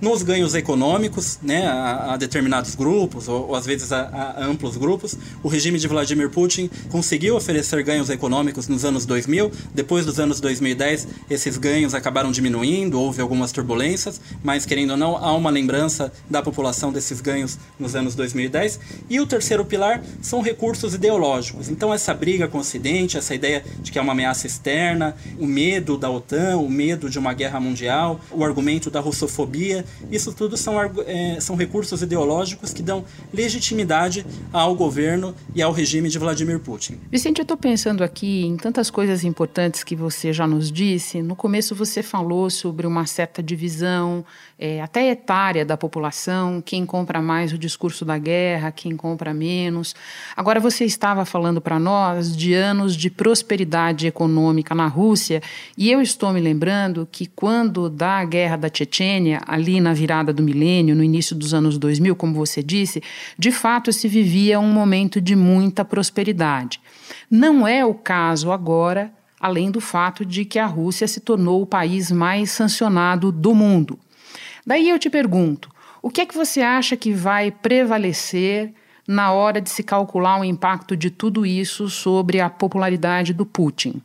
nos 0.00 0.22
ganhos 0.22 0.54
econômicos, 0.54 1.38
né, 1.42 1.66
a, 1.66 2.14
a 2.14 2.16
determinados 2.16 2.74
grupos 2.74 3.28
ou, 3.28 3.48
ou 3.48 3.54
às 3.54 3.64
vezes 3.64 3.92
a, 3.92 4.02
a, 4.02 4.44
amplos 4.44 4.76
grupos. 4.76 5.16
O 5.42 5.48
regime 5.48 5.78
de 5.78 5.86
Vladimir 5.86 6.28
Putin 6.28 6.68
conseguiu 6.90 7.36
oferecer 7.36 7.82
ganhos 7.82 8.10
econômicos 8.10 8.66
nos 8.68 8.84
anos 8.84 9.06
2000. 9.06 9.50
Depois 9.72 10.04
dos 10.04 10.18
anos 10.18 10.40
2010, 10.40 11.08
esses 11.30 11.56
ganhos 11.56 11.94
acabaram 11.94 12.32
diminuindo, 12.32 13.00
houve 13.00 13.20
algumas 13.20 13.52
turbulências, 13.52 14.20
mas 14.42 14.66
querendo 14.66 14.90
ou 14.90 14.96
não, 14.96 15.16
há 15.16 15.32
uma 15.34 15.50
lembrança 15.50 16.12
da 16.28 16.42
população 16.42 16.92
desses 16.92 17.20
ganhos 17.20 17.58
nos 17.78 17.94
anos 17.94 18.14
2010. 18.14 18.80
E 19.08 19.20
o 19.20 19.26
terceiro 19.26 19.64
pilar 19.64 20.02
são 20.20 20.40
recursos 20.40 20.94
ideológicos. 20.94 21.68
Então, 21.68 21.92
essa 21.92 22.12
briga 22.14 22.48
com 22.48 22.58
o 22.58 22.60
Ocidente, 22.60 23.16
essa 23.16 23.34
ideia 23.34 23.64
de 23.80 23.90
que 23.90 23.98
é 23.98 24.02
uma 24.02 24.12
ameaça 24.12 24.46
externa, 24.46 25.16
o 25.38 25.46
medo 25.46 25.96
da 25.96 26.10
OTAN, 26.10 26.58
o 26.58 26.68
medo 26.68 27.08
de 27.08 27.18
uma 27.18 27.32
guerra 27.32 27.60
mundial, 27.60 28.20
o 28.30 28.44
argumento 28.44 28.90
da 28.90 29.00
russofobia, 29.00 29.84
isso 30.10 30.32
tudo 30.32 30.56
são, 30.56 30.74
é, 31.06 31.38
são 31.40 31.56
recursos 31.56 32.02
ideológicos 32.02 32.72
que 32.72 32.82
dão 32.82 33.04
legitimidade 33.32 34.26
ao 34.52 34.74
governo 34.74 35.34
e 35.54 35.62
ao 35.62 35.72
regime 35.72 36.08
de 36.08 36.18
Vladimir 36.18 36.58
Putin. 36.58 36.98
Vicente, 37.10 37.38
eu 37.38 37.42
estou 37.42 37.56
pensando 37.56 38.02
aqui 38.02 38.44
em 38.44 38.56
tantas 38.56 38.90
coisas 38.90 39.24
importantes 39.24 39.84
que 39.84 39.94
você 39.94 40.32
já 40.32 40.46
nos 40.46 40.70
disse. 40.70 41.22
No 41.22 41.36
começo, 41.36 41.74
você 41.74 42.02
falou 42.02 42.50
sobre 42.50 42.86
uma 42.86 43.06
certa 43.06 43.42
divisão, 43.42 44.24
é, 44.58 44.80
até 44.80 45.10
etária, 45.10 45.64
da 45.64 45.76
população, 45.76 46.60
quem 46.60 46.84
compra 46.84 47.22
mais 47.22 47.52
o 47.52 47.58
discurso 47.58 48.04
da 48.04 48.18
guerra, 48.18 48.72
quem 48.72 48.96
compra 48.96 49.32
menos. 49.32 49.94
Agora, 50.36 50.60
você 50.60 50.84
estava 50.84 51.24
falando 51.24 51.60
para 51.60 51.78
nós 51.78 52.36
de 52.36 52.54
anos 52.54 52.96
de 52.96 53.10
prosperidade 53.10 54.06
econômica 54.06 54.74
na 54.74 54.86
Rússia, 54.86 55.42
e 55.76 55.90
eu 55.90 56.00
estou 56.00 56.32
me 56.32 56.40
lembrando 56.40 57.08
que 57.10 57.26
quando 57.26 57.88
da 57.88 58.24
guerra 58.24 58.56
da 58.56 58.70
Chechênia, 58.72 59.40
ali 59.46 59.80
na 59.80 59.92
virada 59.92 60.32
do 60.32 60.42
milênio, 60.42 60.94
no 60.94 61.02
início 61.02 61.34
dos 61.34 61.52
anos 61.52 61.78
2000, 61.78 62.14
como 62.16 62.34
você 62.34 62.62
disse, 62.62 63.02
de 63.38 63.50
fato 63.50 63.92
se 63.92 64.08
vivia 64.08 64.60
um 64.60 64.72
momento 64.72 65.20
de 65.20 65.34
muita 65.34 65.84
prosperidade. 65.84 66.80
Não 67.30 67.66
é 67.66 67.84
o 67.84 67.94
caso 67.94 68.52
agora, 68.52 69.12
além 69.40 69.70
do 69.70 69.80
fato 69.80 70.24
de 70.24 70.44
que 70.44 70.58
a 70.58 70.66
Rússia 70.66 71.06
se 71.06 71.20
tornou 71.20 71.62
o 71.62 71.66
país 71.66 72.10
mais 72.10 72.50
sancionado 72.50 73.30
do 73.30 73.54
mundo. 73.54 73.98
Daí 74.66 74.88
eu 74.88 74.98
te 74.98 75.08
pergunto, 75.08 75.70
o 76.02 76.10
que 76.10 76.20
é 76.20 76.26
que 76.26 76.34
você 76.34 76.60
acha 76.60 76.96
que 76.96 77.12
vai 77.12 77.50
prevalecer 77.50 78.72
na 79.08 79.32
hora 79.32 79.58
de 79.58 79.70
se 79.70 79.82
calcular 79.82 80.38
o 80.38 80.44
impacto 80.44 80.94
de 80.94 81.08
tudo 81.10 81.46
isso 81.46 81.88
sobre 81.88 82.40
a 82.40 82.50
popularidade 82.50 83.32
do 83.32 83.46
Putin. 83.46 84.02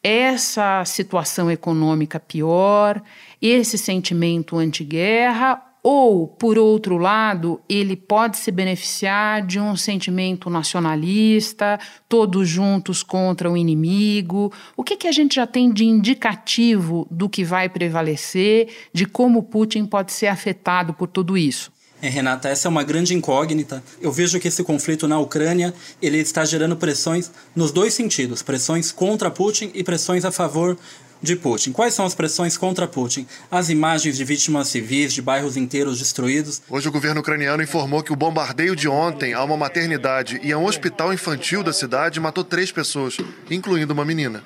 Essa 0.00 0.84
situação 0.84 1.50
econômica 1.50 2.20
pior, 2.20 3.02
esse 3.42 3.76
sentimento 3.76 4.56
anti-guerra, 4.56 5.60
ou, 5.88 6.26
por 6.26 6.58
outro 6.58 6.96
lado, 6.96 7.60
ele 7.68 7.94
pode 7.94 8.38
se 8.38 8.50
beneficiar 8.50 9.44
de 9.44 9.60
um 9.60 9.76
sentimento 9.76 10.50
nacionalista, 10.50 11.78
todos 12.08 12.48
juntos 12.48 13.04
contra 13.04 13.48
o 13.50 13.56
inimigo? 13.56 14.52
O 14.76 14.82
que, 14.82 14.96
que 14.96 15.06
a 15.06 15.12
gente 15.12 15.36
já 15.36 15.46
tem 15.46 15.72
de 15.72 15.84
indicativo 15.84 17.06
do 17.08 17.28
que 17.28 17.44
vai 17.44 17.68
prevalecer, 17.68 18.68
de 18.92 19.06
como 19.06 19.44
Putin 19.44 19.86
pode 19.86 20.12
ser 20.12 20.26
afetado 20.26 20.92
por 20.92 21.06
tudo 21.06 21.38
isso? 21.38 21.70
É, 22.02 22.08
Renata, 22.08 22.48
essa 22.48 22.68
é 22.68 22.70
uma 22.70 22.82
grande 22.82 23.14
incógnita. 23.14 23.82
Eu 24.00 24.12
vejo 24.12 24.38
que 24.38 24.48
esse 24.48 24.62
conflito 24.62 25.08
na 25.08 25.18
Ucrânia 25.18 25.72
ele 26.00 26.18
está 26.18 26.44
gerando 26.44 26.76
pressões 26.76 27.30
nos 27.54 27.70
dois 27.70 27.94
sentidos: 27.94 28.42
pressões 28.42 28.92
contra 28.92 29.30
Putin 29.30 29.70
e 29.74 29.82
pressões 29.82 30.24
a 30.24 30.30
favor 30.30 30.76
de 31.22 31.34
Putin. 31.34 31.72
Quais 31.72 31.94
são 31.94 32.04
as 32.04 32.14
pressões 32.14 32.58
contra 32.58 32.86
Putin? 32.86 33.26
As 33.50 33.70
imagens 33.70 34.16
de 34.16 34.24
vítimas 34.24 34.68
civis, 34.68 35.14
de 35.14 35.22
bairros 35.22 35.56
inteiros 35.56 35.98
destruídos. 35.98 36.60
Hoje 36.68 36.88
o 36.88 36.92
governo 36.92 37.20
ucraniano 37.20 37.62
informou 37.62 38.02
que 38.02 38.12
o 38.12 38.16
bombardeio 38.16 38.76
de 38.76 38.88
ontem 38.88 39.32
a 39.32 39.42
uma 39.42 39.56
maternidade 39.56 40.38
e 40.42 40.52
a 40.52 40.58
um 40.58 40.66
hospital 40.66 41.14
infantil 41.14 41.62
da 41.62 41.72
cidade 41.72 42.20
matou 42.20 42.44
três 42.44 42.70
pessoas, 42.70 43.16
incluindo 43.50 43.94
uma 43.94 44.04
menina. 44.04 44.44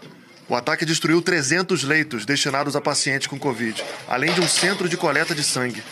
O 0.49 0.55
ataque 0.55 0.85
destruiu 0.85 1.23
300 1.23 1.85
leitos 1.85 2.27
destinados 2.27 2.75
a 2.75 2.81
pacientes 2.81 3.29
com 3.29 3.39
Covid, 3.39 3.85
além 4.09 4.33
de 4.33 4.41
um 4.41 4.49
centro 4.49 4.89
de 4.89 4.97
coleta 4.97 5.33
de 5.33 5.45
sangue. 5.45 5.83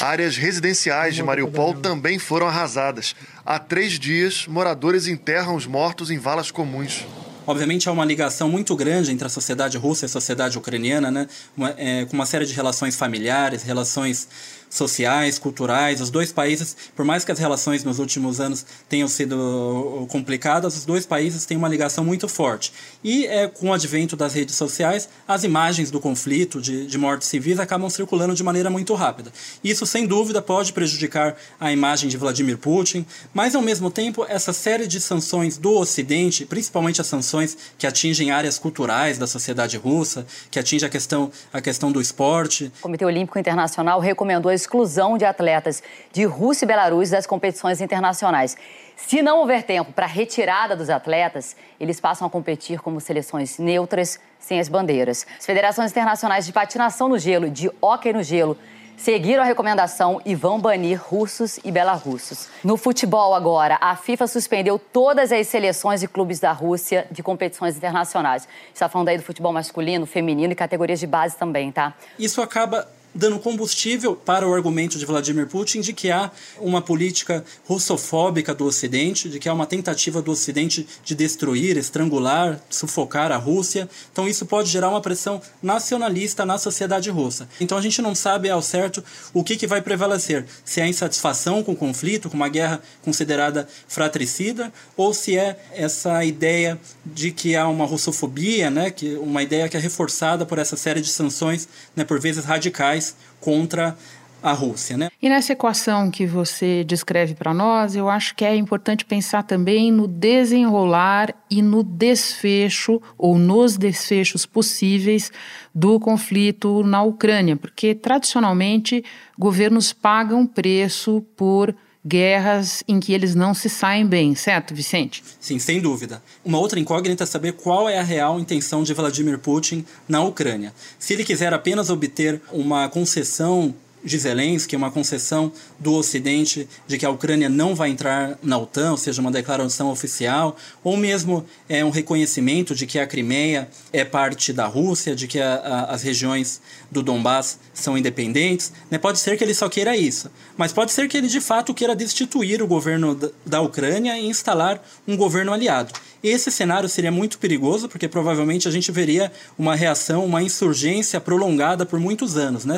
Áreas 0.00 0.36
residenciais 0.36 1.14
de 1.14 1.22
Mariupol 1.22 1.74
também 1.74 2.18
foram 2.18 2.46
arrasadas. 2.46 3.14
Há 3.44 3.58
três 3.58 3.98
dias, 3.98 4.46
moradores 4.46 5.06
enterram 5.06 5.54
os 5.54 5.66
mortos 5.66 6.10
em 6.10 6.18
valas 6.18 6.50
comuns. 6.50 7.06
Obviamente 7.46 7.88
há 7.88 7.92
uma 7.92 8.04
ligação 8.04 8.48
muito 8.48 8.74
grande 8.74 9.12
entre 9.12 9.26
a 9.26 9.30
sociedade 9.30 9.78
russa 9.78 10.04
e 10.04 10.06
a 10.06 10.08
sociedade 10.08 10.58
ucraniana, 10.58 11.10
né? 11.10 11.28
Uma, 11.56 11.74
é, 11.78 12.04
com 12.04 12.14
uma 12.14 12.26
série 12.26 12.44
de 12.44 12.52
relações 12.52 12.96
familiares, 12.96 13.62
relações 13.62 14.28
sociais, 14.68 15.38
culturais. 15.38 16.00
Os 16.00 16.10
dois 16.10 16.32
países, 16.32 16.76
por 16.94 17.04
mais 17.04 17.24
que 17.24 17.32
as 17.32 17.38
relações 17.38 17.84
nos 17.84 17.98
últimos 17.98 18.40
anos 18.40 18.64
tenham 18.88 19.08
sido 19.08 20.06
complicadas, 20.10 20.76
os 20.76 20.84
dois 20.84 21.06
países 21.06 21.44
têm 21.46 21.56
uma 21.56 21.68
ligação 21.68 22.04
muito 22.04 22.28
forte. 22.28 22.72
E 23.02 23.26
é, 23.26 23.48
com 23.48 23.68
o 23.68 23.72
advento 23.72 24.16
das 24.16 24.34
redes 24.34 24.54
sociais, 24.54 25.08
as 25.26 25.44
imagens 25.44 25.90
do 25.90 26.00
conflito, 26.00 26.60
de, 26.60 26.86
de 26.86 26.98
mortes 26.98 27.28
civis, 27.28 27.58
acabam 27.58 27.88
circulando 27.88 28.34
de 28.34 28.42
maneira 28.42 28.70
muito 28.70 28.94
rápida. 28.94 29.32
Isso, 29.62 29.86
sem 29.86 30.06
dúvida, 30.06 30.42
pode 30.42 30.72
prejudicar 30.72 31.36
a 31.60 31.72
imagem 31.72 32.08
de 32.08 32.16
Vladimir 32.16 32.58
Putin, 32.58 33.06
mas, 33.32 33.54
ao 33.54 33.62
mesmo 33.62 33.90
tempo, 33.90 34.24
essa 34.28 34.52
série 34.52 34.86
de 34.86 35.00
sanções 35.00 35.56
do 35.56 35.72
Ocidente, 35.76 36.44
principalmente 36.44 37.00
as 37.00 37.06
sanções 37.06 37.56
que 37.78 37.86
atingem 37.86 38.30
áreas 38.30 38.58
culturais 38.58 39.18
da 39.18 39.26
sociedade 39.26 39.76
russa, 39.76 40.26
que 40.50 40.58
atingem 40.58 40.86
a 40.86 40.90
questão, 40.90 41.30
a 41.52 41.60
questão 41.60 41.92
do 41.92 42.00
esporte. 42.00 42.72
O 42.78 42.82
Comitê 42.82 43.04
Olímpico 43.04 43.38
Internacional 43.38 44.00
recomendou 44.00 44.52
exclusão 44.56 45.16
de 45.16 45.24
atletas 45.24 45.82
de 46.12 46.24
Rússia 46.24 46.64
e 46.64 46.68
Belarus 46.68 47.10
das 47.10 47.26
competições 47.26 47.80
internacionais. 47.80 48.56
Se 48.96 49.22
não 49.22 49.38
houver 49.38 49.62
tempo 49.62 49.92
para 49.92 50.06
a 50.06 50.08
retirada 50.08 50.74
dos 50.74 50.88
atletas, 50.88 51.54
eles 51.78 52.00
passam 52.00 52.26
a 52.26 52.30
competir 52.30 52.80
como 52.80 53.00
seleções 53.00 53.58
neutras, 53.58 54.18
sem 54.40 54.58
as 54.58 54.68
bandeiras. 54.68 55.26
As 55.38 55.44
federações 55.44 55.90
internacionais 55.90 56.46
de 56.46 56.52
patinação 56.52 57.08
no 57.08 57.18
gelo 57.18 57.46
e 57.46 57.50
de 57.50 57.70
hóquei 57.80 58.12
no 58.12 58.22
gelo 58.22 58.56
seguiram 58.96 59.42
a 59.42 59.46
recomendação 59.46 60.20
e 60.24 60.34
vão 60.34 60.58
banir 60.58 61.00
russos 61.00 61.58
e 61.62 61.70
belarussos. 61.70 62.48
No 62.64 62.76
futebol 62.76 63.34
agora, 63.34 63.76
a 63.80 63.94
FIFA 63.94 64.26
suspendeu 64.26 64.78
todas 64.78 65.30
as 65.30 65.46
seleções 65.46 66.02
e 66.02 66.08
clubes 66.08 66.40
da 66.40 66.52
Rússia 66.52 67.06
de 67.10 67.22
competições 67.22 67.76
internacionais. 67.76 68.48
Está 68.72 68.88
falando 68.88 69.08
aí 69.08 69.18
do 69.18 69.22
futebol 69.22 69.52
masculino, 69.52 70.06
feminino 70.06 70.52
e 70.52 70.56
categorias 70.56 70.98
de 70.98 71.06
base 71.06 71.36
também, 71.36 71.70
tá? 71.70 71.94
Isso 72.18 72.40
acaba 72.40 72.88
dando 73.16 73.38
combustível 73.38 74.14
para 74.14 74.46
o 74.46 74.54
argumento 74.54 74.98
de 74.98 75.06
Vladimir 75.06 75.46
Putin 75.46 75.80
de 75.80 75.92
que 75.92 76.10
há 76.10 76.30
uma 76.60 76.82
política 76.82 77.44
russofóbica 77.66 78.54
do 78.54 78.66
Ocidente, 78.66 79.28
de 79.28 79.38
que 79.38 79.48
há 79.48 79.54
uma 79.54 79.66
tentativa 79.66 80.20
do 80.20 80.30
Ocidente 80.30 80.86
de 81.02 81.14
destruir, 81.14 81.76
estrangular, 81.76 82.60
sufocar 82.68 83.32
a 83.32 83.36
Rússia. 83.36 83.88
Então 84.12 84.28
isso 84.28 84.44
pode 84.46 84.68
gerar 84.68 84.90
uma 84.90 85.00
pressão 85.00 85.40
nacionalista 85.62 86.44
na 86.44 86.58
sociedade 86.58 87.10
russa. 87.10 87.48
Então 87.60 87.78
a 87.78 87.80
gente 87.80 88.02
não 88.02 88.14
sabe 88.14 88.50
ao 88.50 88.62
certo 88.62 89.02
o 89.32 89.42
que, 89.42 89.56
que 89.56 89.66
vai 89.66 89.80
prevalecer, 89.80 90.44
se 90.64 90.80
é 90.80 90.84
a 90.84 90.88
insatisfação 90.88 91.62
com 91.62 91.72
o 91.72 91.76
conflito, 91.76 92.28
com 92.28 92.36
uma 92.36 92.48
guerra 92.48 92.80
considerada 93.02 93.68
fratricida, 93.88 94.72
ou 94.96 95.14
se 95.14 95.36
é 95.36 95.58
essa 95.72 96.24
ideia 96.24 96.78
de 97.04 97.30
que 97.30 97.56
há 97.56 97.66
uma 97.68 97.86
russofobia, 97.86 98.70
né, 98.70 98.90
que 98.90 99.14
uma 99.16 99.42
ideia 99.42 99.68
que 99.68 99.76
é 99.76 99.80
reforçada 99.80 100.44
por 100.44 100.58
essa 100.58 100.76
série 100.76 101.00
de 101.00 101.08
sanções, 101.08 101.68
né, 101.94 102.04
por 102.04 102.20
vezes 102.20 102.44
radicais, 102.44 103.05
contra 103.40 103.96
a 104.42 104.52
Rússia. 104.52 104.96
Né? 104.96 105.08
E 105.20 105.28
nessa 105.28 105.52
equação 105.52 106.10
que 106.10 106.26
você 106.26 106.84
descreve 106.84 107.34
para 107.34 107.52
nós, 107.52 107.96
eu 107.96 108.08
acho 108.08 108.34
que 108.34 108.44
é 108.44 108.54
importante 108.54 109.04
pensar 109.04 109.42
também 109.42 109.90
no 109.90 110.06
desenrolar 110.06 111.34
e 111.50 111.60
no 111.60 111.82
desfecho, 111.82 113.00
ou 113.18 113.38
nos 113.38 113.76
desfechos 113.76 114.46
possíveis 114.46 115.32
do 115.74 115.98
conflito 115.98 116.82
na 116.84 117.02
Ucrânia, 117.02 117.56
porque 117.56 117.94
tradicionalmente 117.94 119.04
governos 119.38 119.92
pagam 119.92 120.46
preço 120.46 121.24
por 121.36 121.74
guerras 122.06 122.84
em 122.86 123.00
que 123.00 123.12
eles 123.12 123.34
não 123.34 123.52
se 123.52 123.68
saem 123.68 124.06
bem, 124.06 124.34
certo, 124.34 124.74
Vicente? 124.74 125.24
Sim, 125.40 125.58
sem 125.58 125.80
dúvida. 125.80 126.22
Uma 126.44 126.58
outra 126.58 126.78
incógnita 126.78 127.24
é 127.24 127.26
saber 127.26 127.52
qual 127.52 127.88
é 127.88 127.98
a 127.98 128.02
real 128.02 128.38
intenção 128.38 128.82
de 128.82 128.94
Vladimir 128.94 129.38
Putin 129.38 129.84
na 130.08 130.22
Ucrânia. 130.22 130.72
Se 130.98 131.14
ele 131.14 131.24
quiser 131.24 131.52
apenas 131.52 131.90
obter 131.90 132.40
uma 132.52 132.88
concessão 132.88 133.74
de 134.06 134.16
Zelensky, 134.18 134.76
uma 134.76 134.90
concessão 134.90 135.52
do 135.78 135.92
Ocidente 135.92 136.68
de 136.86 136.96
que 136.96 137.04
a 137.04 137.10
Ucrânia 137.10 137.48
não 137.48 137.74
vai 137.74 137.90
entrar 137.90 138.38
na 138.40 138.56
OTAN, 138.56 138.92
ou 138.92 138.96
seja, 138.96 139.20
uma 139.20 139.32
declaração 139.32 139.90
oficial, 139.90 140.56
ou 140.84 140.96
mesmo 140.96 141.44
é 141.68 141.84
um 141.84 141.90
reconhecimento 141.90 142.72
de 142.72 142.86
que 142.86 143.00
a 143.00 143.06
Crimeia 143.06 143.68
é 143.92 144.04
parte 144.04 144.52
da 144.52 144.66
Rússia, 144.66 145.16
de 145.16 145.26
que 145.26 145.40
a, 145.40 145.56
a, 145.56 145.84
as 145.86 146.02
regiões 146.02 146.60
do 146.88 147.02
Donbass 147.02 147.58
são 147.74 147.98
independentes. 147.98 148.72
Né? 148.88 148.96
Pode 148.96 149.18
ser 149.18 149.36
que 149.36 149.42
ele 149.42 149.54
só 149.54 149.68
queira 149.68 149.96
isso, 149.96 150.30
mas 150.56 150.72
pode 150.72 150.92
ser 150.92 151.08
que 151.08 151.16
ele 151.16 151.26
de 151.26 151.40
fato 151.40 151.74
queira 151.74 151.96
destituir 151.96 152.62
o 152.62 152.66
governo 152.66 153.14
da, 153.14 153.30
da 153.44 153.60
Ucrânia 153.60 154.16
e 154.16 154.26
instalar 154.26 154.80
um 155.06 155.16
governo 155.16 155.52
aliado. 155.52 155.92
Esse 156.28 156.50
cenário 156.50 156.88
seria 156.88 157.12
muito 157.12 157.38
perigoso, 157.38 157.88
porque 157.88 158.08
provavelmente 158.08 158.66
a 158.66 158.70
gente 158.72 158.90
veria 158.90 159.30
uma 159.56 159.76
reação, 159.76 160.24
uma 160.24 160.42
insurgência 160.42 161.20
prolongada 161.20 161.86
por 161.86 162.00
muitos 162.00 162.36
anos. 162.36 162.64
Né? 162.64 162.74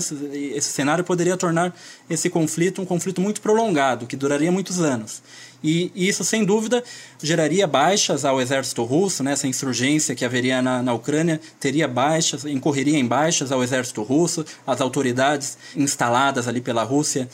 Esse 0.54 0.68
cenário 0.68 1.02
poderia 1.02 1.34
tornar 1.34 1.74
esse 2.10 2.28
conflito 2.28 2.82
um 2.82 2.84
conflito 2.84 3.22
muito 3.22 3.40
prolongado, 3.40 4.06
que 4.06 4.16
duraria 4.16 4.52
muitos 4.52 4.82
anos. 4.82 5.22
E, 5.64 5.90
isso, 5.94 6.24
sem 6.24 6.44
dúvida, 6.44 6.84
geraria 7.22 7.66
baixas 7.66 8.26
ao 8.26 8.38
exército 8.38 8.84
russo, 8.84 9.24
né? 9.24 9.32
essa 9.32 9.48
insurgência 9.48 10.14
que 10.14 10.26
haveria 10.26 10.60
na, 10.60 10.82
na 10.82 10.92
Ucrânia 10.92 11.40
teria 11.58 11.88
baixas, 11.88 12.44
incorreria 12.44 12.98
em 12.98 13.06
baixas 13.06 13.50
ao 13.50 13.62
exército 13.62 14.02
russo, 14.02 14.44
as 14.66 14.82
autoridades 14.82 15.56
instaladas 15.74 16.46
ali 16.46 16.60
pela 16.60 16.82
Rússia 16.82 17.26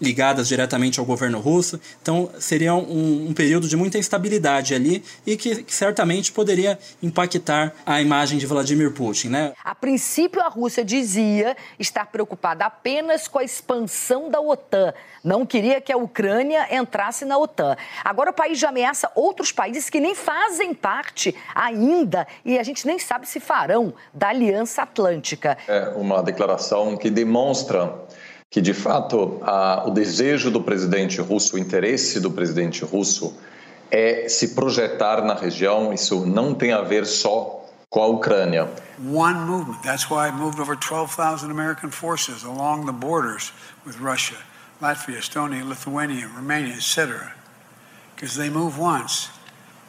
ligadas 0.00 0.48
diretamente 0.48 1.00
ao 1.00 1.06
governo 1.06 1.40
russo. 1.40 1.80
Então, 2.00 2.30
seria 2.38 2.74
um, 2.74 3.28
um 3.28 3.34
período 3.34 3.68
de 3.68 3.76
muita 3.76 3.98
instabilidade 3.98 4.74
ali 4.74 5.04
e 5.26 5.36
que, 5.36 5.62
que, 5.64 5.74
certamente 5.74 6.32
poderia 6.32 6.78
impactar 7.02 7.74
a 7.84 8.00
imagem 8.00 8.38
de 8.38 8.46
Vladimir 8.46 8.92
Putin. 8.92 9.28
Né? 9.28 9.52
A 9.64 9.74
princípio, 9.74 10.40
a 10.40 10.48
Rússia 10.48 10.84
dizia 10.84 11.56
estar 11.78 12.06
preocupada 12.06 12.64
apenas 12.64 13.26
com 13.26 13.38
a 13.38 13.44
expansão 13.44 14.30
da 14.30 14.40
OTAN. 14.40 14.94
Não 15.22 15.44
queria 15.44 15.80
que 15.80 15.92
a 15.92 15.96
Ucrânia 15.96 16.68
entrasse 16.74 17.24
na 17.24 17.38
OTAN. 17.38 17.76
Agora, 18.04 18.30
o 18.30 18.34
país 18.34 18.58
já 18.58 18.68
ameaça 18.68 19.10
outros 19.14 19.50
países 19.50 19.90
que 19.90 19.98
nem 19.98 20.14
fazem 20.14 20.74
parte 20.74 21.34
ainda 21.54 22.26
e 22.44 22.58
a 22.58 22.62
gente 22.62 22.86
nem 22.86 22.98
sabe 22.98 23.28
se 23.28 23.40
farão 23.40 23.94
da 24.12 24.28
Aliança 24.28 24.82
Atlântica. 24.82 25.56
É 25.66 25.88
uma 25.96 26.22
declaração 26.22 26.96
que 26.96 27.10
demonstra 27.10 28.04
que, 28.54 28.60
de 28.60 28.72
fato, 28.72 29.40
a, 29.42 29.82
o 29.84 29.90
desejo 29.90 30.48
do 30.48 30.62
presidente 30.62 31.20
russo, 31.20 31.56
o 31.56 31.58
interesse 31.58 32.20
do 32.20 32.30
presidente 32.30 32.84
russo 32.84 33.36
é 33.90 34.28
se 34.28 34.54
projetar 34.54 35.24
na 35.24 35.34
região. 35.34 35.92
Isso 35.92 36.24
não 36.24 36.54
tem 36.54 36.72
a 36.72 36.80
ver 36.80 37.04
só 37.04 37.66
com 37.90 38.00
a 38.00 38.06
Ucrânia. 38.06 38.70
One 39.12 39.40
movement. 39.40 39.82
That's 39.82 40.08
why 40.08 40.28
I 40.28 40.30
moved 40.30 40.60
over 40.60 40.76
12,000 40.76 41.50
American 41.50 41.90
forces 41.90 42.44
along 42.44 42.86
the 42.86 42.92
borders 42.92 43.52
with 43.84 43.98
Russia, 43.98 44.36
Latvia, 44.80 45.18
Estonia, 45.18 45.64
Lithuania, 45.68 46.28
Romania, 46.28 46.76
etc. 46.76 47.34
Because 48.14 48.36
they 48.36 48.50
move 48.50 48.78
once. 48.78 49.30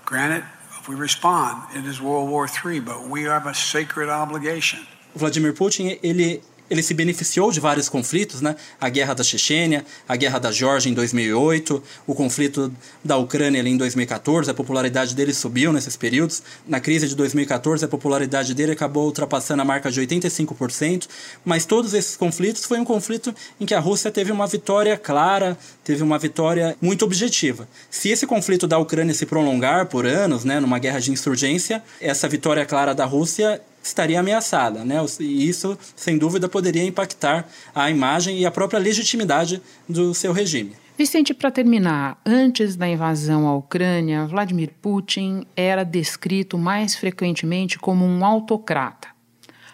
Granted, 0.05 0.43
if 0.81 0.89
we 0.89 0.95
respond, 0.95 1.61
it 1.75 1.85
is 1.85 2.01
World 2.01 2.31
War 2.31 2.47
III, 2.47 2.79
but 2.79 3.07
we 3.07 3.25
have 3.25 3.45
a 3.45 3.53
sacred 3.53 4.09
obligation. 4.09 4.79
Vladimir 5.15 5.53
Putin, 5.53 5.99
ele 6.01 6.41
ele 6.69 6.81
se 6.81 6.93
beneficiou 6.93 7.51
de 7.51 7.59
vários 7.59 7.87
conflitos, 7.89 8.41
né? 8.41 8.55
A 8.79 8.89
guerra 8.89 9.13
da 9.13 9.23
Chechênia, 9.23 9.85
a 10.07 10.15
guerra 10.15 10.39
da 10.39 10.51
Geórgia 10.51 10.89
em 10.89 10.93
2008, 10.93 11.81
o 12.07 12.15
conflito 12.15 12.71
da 13.03 13.17
Ucrânia 13.17 13.61
ali 13.61 13.69
em 13.69 13.77
2014, 13.77 14.49
a 14.49 14.53
popularidade 14.53 15.15
dele 15.15 15.33
subiu 15.33 15.71
nesses 15.71 15.95
períodos. 15.95 16.41
Na 16.67 16.79
crise 16.79 17.07
de 17.07 17.15
2014, 17.15 17.85
a 17.85 17.87
popularidade 17.87 18.53
dele 18.53 18.71
acabou 18.71 19.05
ultrapassando 19.05 19.61
a 19.61 19.65
marca 19.65 19.91
de 19.91 20.01
85%, 20.01 21.07
mas 21.43 21.65
todos 21.65 21.93
esses 21.93 22.15
conflitos 22.15 22.65
foi 22.65 22.79
um 22.79 22.85
conflito 22.85 23.33
em 23.59 23.65
que 23.65 23.73
a 23.73 23.79
Rússia 23.79 24.11
teve 24.11 24.31
uma 24.31 24.47
vitória 24.47 24.97
clara, 24.97 25.57
teve 25.83 26.01
uma 26.01 26.17
vitória 26.17 26.75
muito 26.81 27.05
objetiva. 27.05 27.67
Se 27.89 28.09
esse 28.09 28.25
conflito 28.25 28.67
da 28.67 28.77
Ucrânia 28.77 29.13
se 29.13 29.25
prolongar 29.25 29.85
por 29.87 30.05
anos, 30.05 30.43
né, 30.43 30.59
numa 30.59 30.79
guerra 30.79 30.99
de 30.99 31.11
insurgência, 31.11 31.83
essa 32.01 32.27
vitória 32.27 32.65
clara 32.65 32.93
da 32.93 33.05
Rússia 33.05 33.61
estaria 33.87 34.19
ameaçada, 34.19 34.83
né? 34.83 34.97
E 35.19 35.47
isso, 35.47 35.77
sem 35.95 36.17
dúvida, 36.17 36.49
poderia 36.49 36.83
impactar 36.83 37.47
a 37.73 37.89
imagem 37.89 38.39
e 38.39 38.45
a 38.45 38.51
própria 38.51 38.79
legitimidade 38.79 39.61
do 39.87 40.13
seu 40.13 40.33
regime. 40.33 40.75
Vicente, 40.97 41.33
para 41.33 41.51
terminar, 41.51 42.19
antes 42.25 42.75
da 42.75 42.87
invasão 42.87 43.47
à 43.47 43.55
Ucrânia, 43.55 44.25
Vladimir 44.25 44.71
Putin 44.81 45.45
era 45.55 45.83
descrito 45.83 46.57
mais 46.57 46.95
frequentemente 46.95 47.77
como 47.77 48.05
um 48.05 48.23
autocrata. 48.23 49.09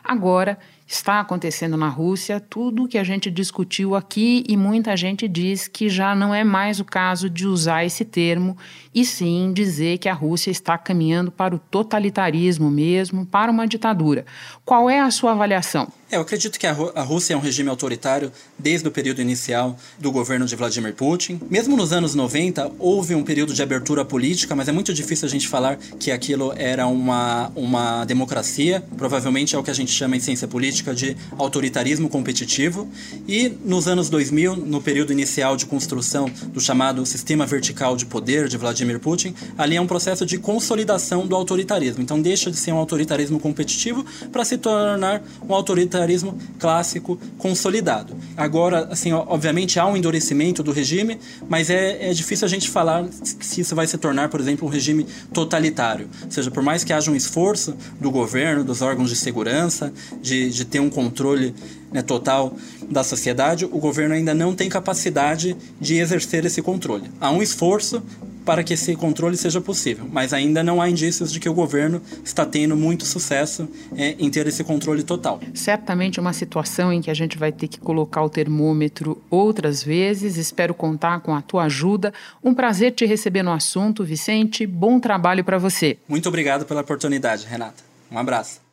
Agora, 0.04 0.58
está 0.94 1.22
acontecendo 1.22 1.78
na 1.78 1.88
Rússia 1.88 2.40
tudo 2.40 2.88
que 2.88 2.98
a 2.98 3.04
gente 3.04 3.32
discutiu 3.32 3.96
aqui 3.96 4.44
e 4.48 4.58
muita 4.58 4.96
gente 4.98 5.26
diz 5.26 5.66
que 5.66 5.88
já 5.88 6.14
não 6.14 6.36
é 6.36 6.44
mais 6.44 6.82
o 6.82 6.86
caso 6.86 7.30
de 7.30 7.48
usar 7.48 7.86
esse 7.86 8.04
termo 8.04 8.58
e 8.94 9.06
sim 9.06 9.54
dizer 9.54 10.00
que 10.00 10.10
a 10.10 10.14
Rússia 10.14 10.52
está 10.52 10.78
caminhando 10.78 11.32
para 11.32 11.56
o 11.56 11.60
totalitarismo 11.60 12.70
mesmo, 12.70 13.26
para 13.26 13.52
uma 13.52 13.66
ditadura. 13.66 14.26
Qual 14.66 14.90
é 14.90 15.00
a 15.00 15.10
sua 15.10 15.32
avaliação? 15.32 15.88
É, 16.12 16.18
eu 16.18 16.22
acredito 16.22 16.60
que 16.60 16.68
a, 16.68 16.76
a 16.94 17.04
Rússia 17.04 17.34
é 17.34 17.38
um 17.38 17.40
regime 17.40 17.70
autoritário 17.70 18.34
desde 18.60 18.86
o 18.86 18.92
período 18.92 19.22
inicial 19.22 19.78
do 19.98 20.12
governo 20.12 20.46
de 20.46 20.58
Vladimir 20.58 20.94
Putin. 20.94 21.40
Mesmo 21.50 21.78
nos 21.78 21.94
anos 21.94 22.14
90, 22.14 22.70
houve 22.78 23.16
um 23.16 23.24
período 23.24 23.54
de 23.54 23.64
abertura 23.64 24.04
política, 24.04 24.54
mas 24.54 24.68
é 24.68 24.74
muito 24.74 24.94
difícil 24.94 25.26
a 25.26 25.32
gente 25.32 25.48
falar 25.48 25.78
que 25.78 26.12
aquilo 26.12 26.54
era 26.58 26.86
uma, 26.86 27.50
uma 27.56 28.04
democracia. 28.04 28.84
Provavelmente 28.98 29.56
é 29.56 29.58
o 29.58 29.64
que 29.64 29.72
a 29.72 29.74
gente 29.74 29.90
chama 29.90 30.18
em 30.18 30.20
ciência 30.20 30.50
política 30.50 30.94
de 30.94 31.16
autoritarismo 31.38 32.10
competitivo. 32.10 32.90
E 33.26 33.48
nos 33.64 33.88
anos 33.88 34.10
2000, 34.10 34.58
no 34.58 34.82
período 34.82 35.14
inicial 35.14 35.56
de 35.56 35.66
construção 35.66 36.30
do 36.48 36.60
chamado 36.60 37.06
sistema 37.06 37.46
vertical 37.46 37.96
de 37.96 38.06
poder 38.06 38.50
de 38.50 38.58
Vladimir 38.58 39.00
Putin, 39.00 39.34
ali 39.58 39.78
é 39.78 39.82
um 39.82 39.88
processo 39.88 40.26
de 40.26 40.38
consolidação 40.38 41.26
do 41.26 41.38
autoritarismo. 41.38 42.04
Então 42.04 42.22
deixa 42.22 42.52
de 42.52 42.58
ser 42.58 42.74
um 42.74 42.78
autoritarismo 42.78 43.40
competitivo 43.40 44.06
para 44.30 44.44
se 44.44 44.58
tornar 44.58 45.24
um 45.48 45.54
autoritarismo 45.54 46.01
autoritarismo 46.02 46.38
clássico 46.60 47.20
consolidado. 47.38 48.16
Agora, 48.36 48.88
assim, 48.92 49.12
obviamente 49.12 49.80
há 49.80 49.86
um 49.86 49.96
endurecimento 49.96 50.64
do 50.64 50.72
regime, 50.72 51.20
mas 51.48 51.70
é, 51.70 52.10
é 52.10 52.14
difícil 52.14 52.46
a 52.46 52.50
gente 52.50 52.70
falar 52.70 53.08
se 53.24 53.62
isso 53.62 53.76
vai 53.76 53.88
se 53.88 53.98
tornar, 53.98 54.30
por 54.30 54.40
exemplo, 54.40 54.68
um 54.68 54.72
regime 54.72 55.06
totalitário. 55.34 56.10
Ou 56.24 56.32
seja, 56.32 56.52
por 56.52 56.64
mais 56.64 56.84
que 56.84 56.92
haja 56.92 57.12
um 57.12 57.16
esforço 57.16 57.76
do 58.00 58.12
governo, 58.12 58.64
dos 58.64 58.82
órgãos 58.82 59.10
de 59.10 59.16
segurança, 59.16 59.94
de, 60.22 60.50
de 60.50 60.66
ter 60.66 60.80
um 60.80 60.90
controle 60.90 61.54
né, 61.92 62.02
total 62.02 62.56
da 62.90 63.04
sociedade, 63.04 63.66
o 63.66 63.80
governo 63.80 64.16
ainda 64.16 64.34
não 64.34 64.56
tem 64.56 64.70
capacidade 64.70 65.56
de 65.80 65.98
exercer 65.98 66.46
esse 66.46 66.62
controle. 66.62 67.10
Há 67.20 67.32
um 67.32 67.42
esforço 67.42 68.02
para 68.46 68.64
que 68.64 68.74
esse 68.74 68.96
controle 68.96 69.38
seja 69.38 69.62
possível, 69.62 70.08
mas 70.12 70.34
ainda 70.34 70.64
não 70.64 70.82
há 70.82 70.90
indícios 70.90 71.32
de 71.32 71.40
que 71.40 71.50
o 71.50 71.54
governo 71.54 72.02
está 72.24 72.46
tendo 72.46 72.76
muito 72.76 73.06
sucesso 73.06 73.68
é, 73.96 74.16
em 74.20 74.30
ter 74.30 74.48
esse 74.48 74.64
controle 74.64 75.04
total. 75.04 75.40
Certamente 75.54 76.20
uma 76.20 76.34
situação 76.34 76.92
em 76.92 77.02
que 77.02 77.12
a 77.12 77.14
gente 77.14 77.38
vai 77.38 77.52
ter 77.52 77.68
que 77.68 77.80
colocar 77.80 78.24
o 78.24 78.30
termômetro 78.30 79.22
outras 79.30 79.84
vezes. 79.84 80.38
Espero 80.38 80.74
contar 80.74 81.20
com 81.22 81.36
a 81.36 81.42
tua 81.42 81.64
ajuda. 81.64 82.14
Um 82.44 82.54
prazer 82.54 82.92
te 82.94 83.06
receber 83.06 83.44
no 83.44 83.52
assunto, 83.52 84.04
Vicente. 84.04 84.66
Bom 84.66 85.00
trabalho 85.00 85.44
para 85.44 85.58
você. 85.58 85.98
Muito 86.08 86.28
obrigado 86.30 86.66
pela 86.66 86.82
oportunidade, 86.82 87.46
Renata. 87.46 87.84
Um 88.12 88.18
abraço. 88.18 88.71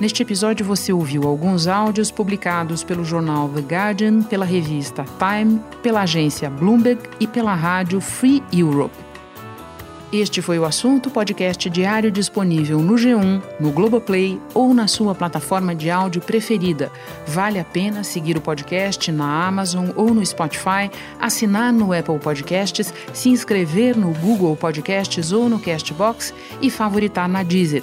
Neste 0.00 0.22
episódio 0.22 0.66
você 0.66 0.92
ouviu 0.92 1.22
alguns 1.22 1.68
áudios 1.68 2.10
publicados 2.10 2.82
pelo 2.82 3.04
jornal 3.04 3.48
The 3.48 3.60
Guardian, 3.60 4.22
pela 4.22 4.44
revista 4.44 5.04
Time, 5.18 5.60
pela 5.82 6.02
agência 6.02 6.50
Bloomberg 6.50 7.00
e 7.20 7.28
pela 7.28 7.54
rádio 7.54 8.00
Free 8.00 8.42
Europe. 8.52 8.94
Este 10.12 10.42
foi 10.42 10.58
o 10.58 10.64
assunto 10.64 11.10
podcast 11.10 11.68
diário 11.70 12.10
disponível 12.10 12.78
no 12.78 12.94
G1, 12.94 13.42
no 13.58 13.70
Globoplay 13.72 14.40
ou 14.52 14.74
na 14.74 14.86
sua 14.86 15.14
plataforma 15.14 15.74
de 15.74 15.90
áudio 15.90 16.20
preferida. 16.20 16.90
Vale 17.26 17.58
a 17.58 17.64
pena 17.64 18.04
seguir 18.04 18.36
o 18.36 18.40
podcast 18.40 19.10
na 19.10 19.46
Amazon 19.46 19.90
ou 19.96 20.12
no 20.12 20.24
Spotify, 20.24 20.90
assinar 21.20 21.72
no 21.72 21.92
Apple 21.92 22.18
Podcasts, 22.18 22.94
se 23.12 23.28
inscrever 23.28 23.96
no 23.96 24.12
Google 24.14 24.56
Podcasts 24.56 25.32
ou 25.32 25.48
no 25.48 25.58
Castbox 25.58 26.32
e 26.60 26.70
favoritar 26.70 27.28
na 27.28 27.42
Deezer. 27.42 27.82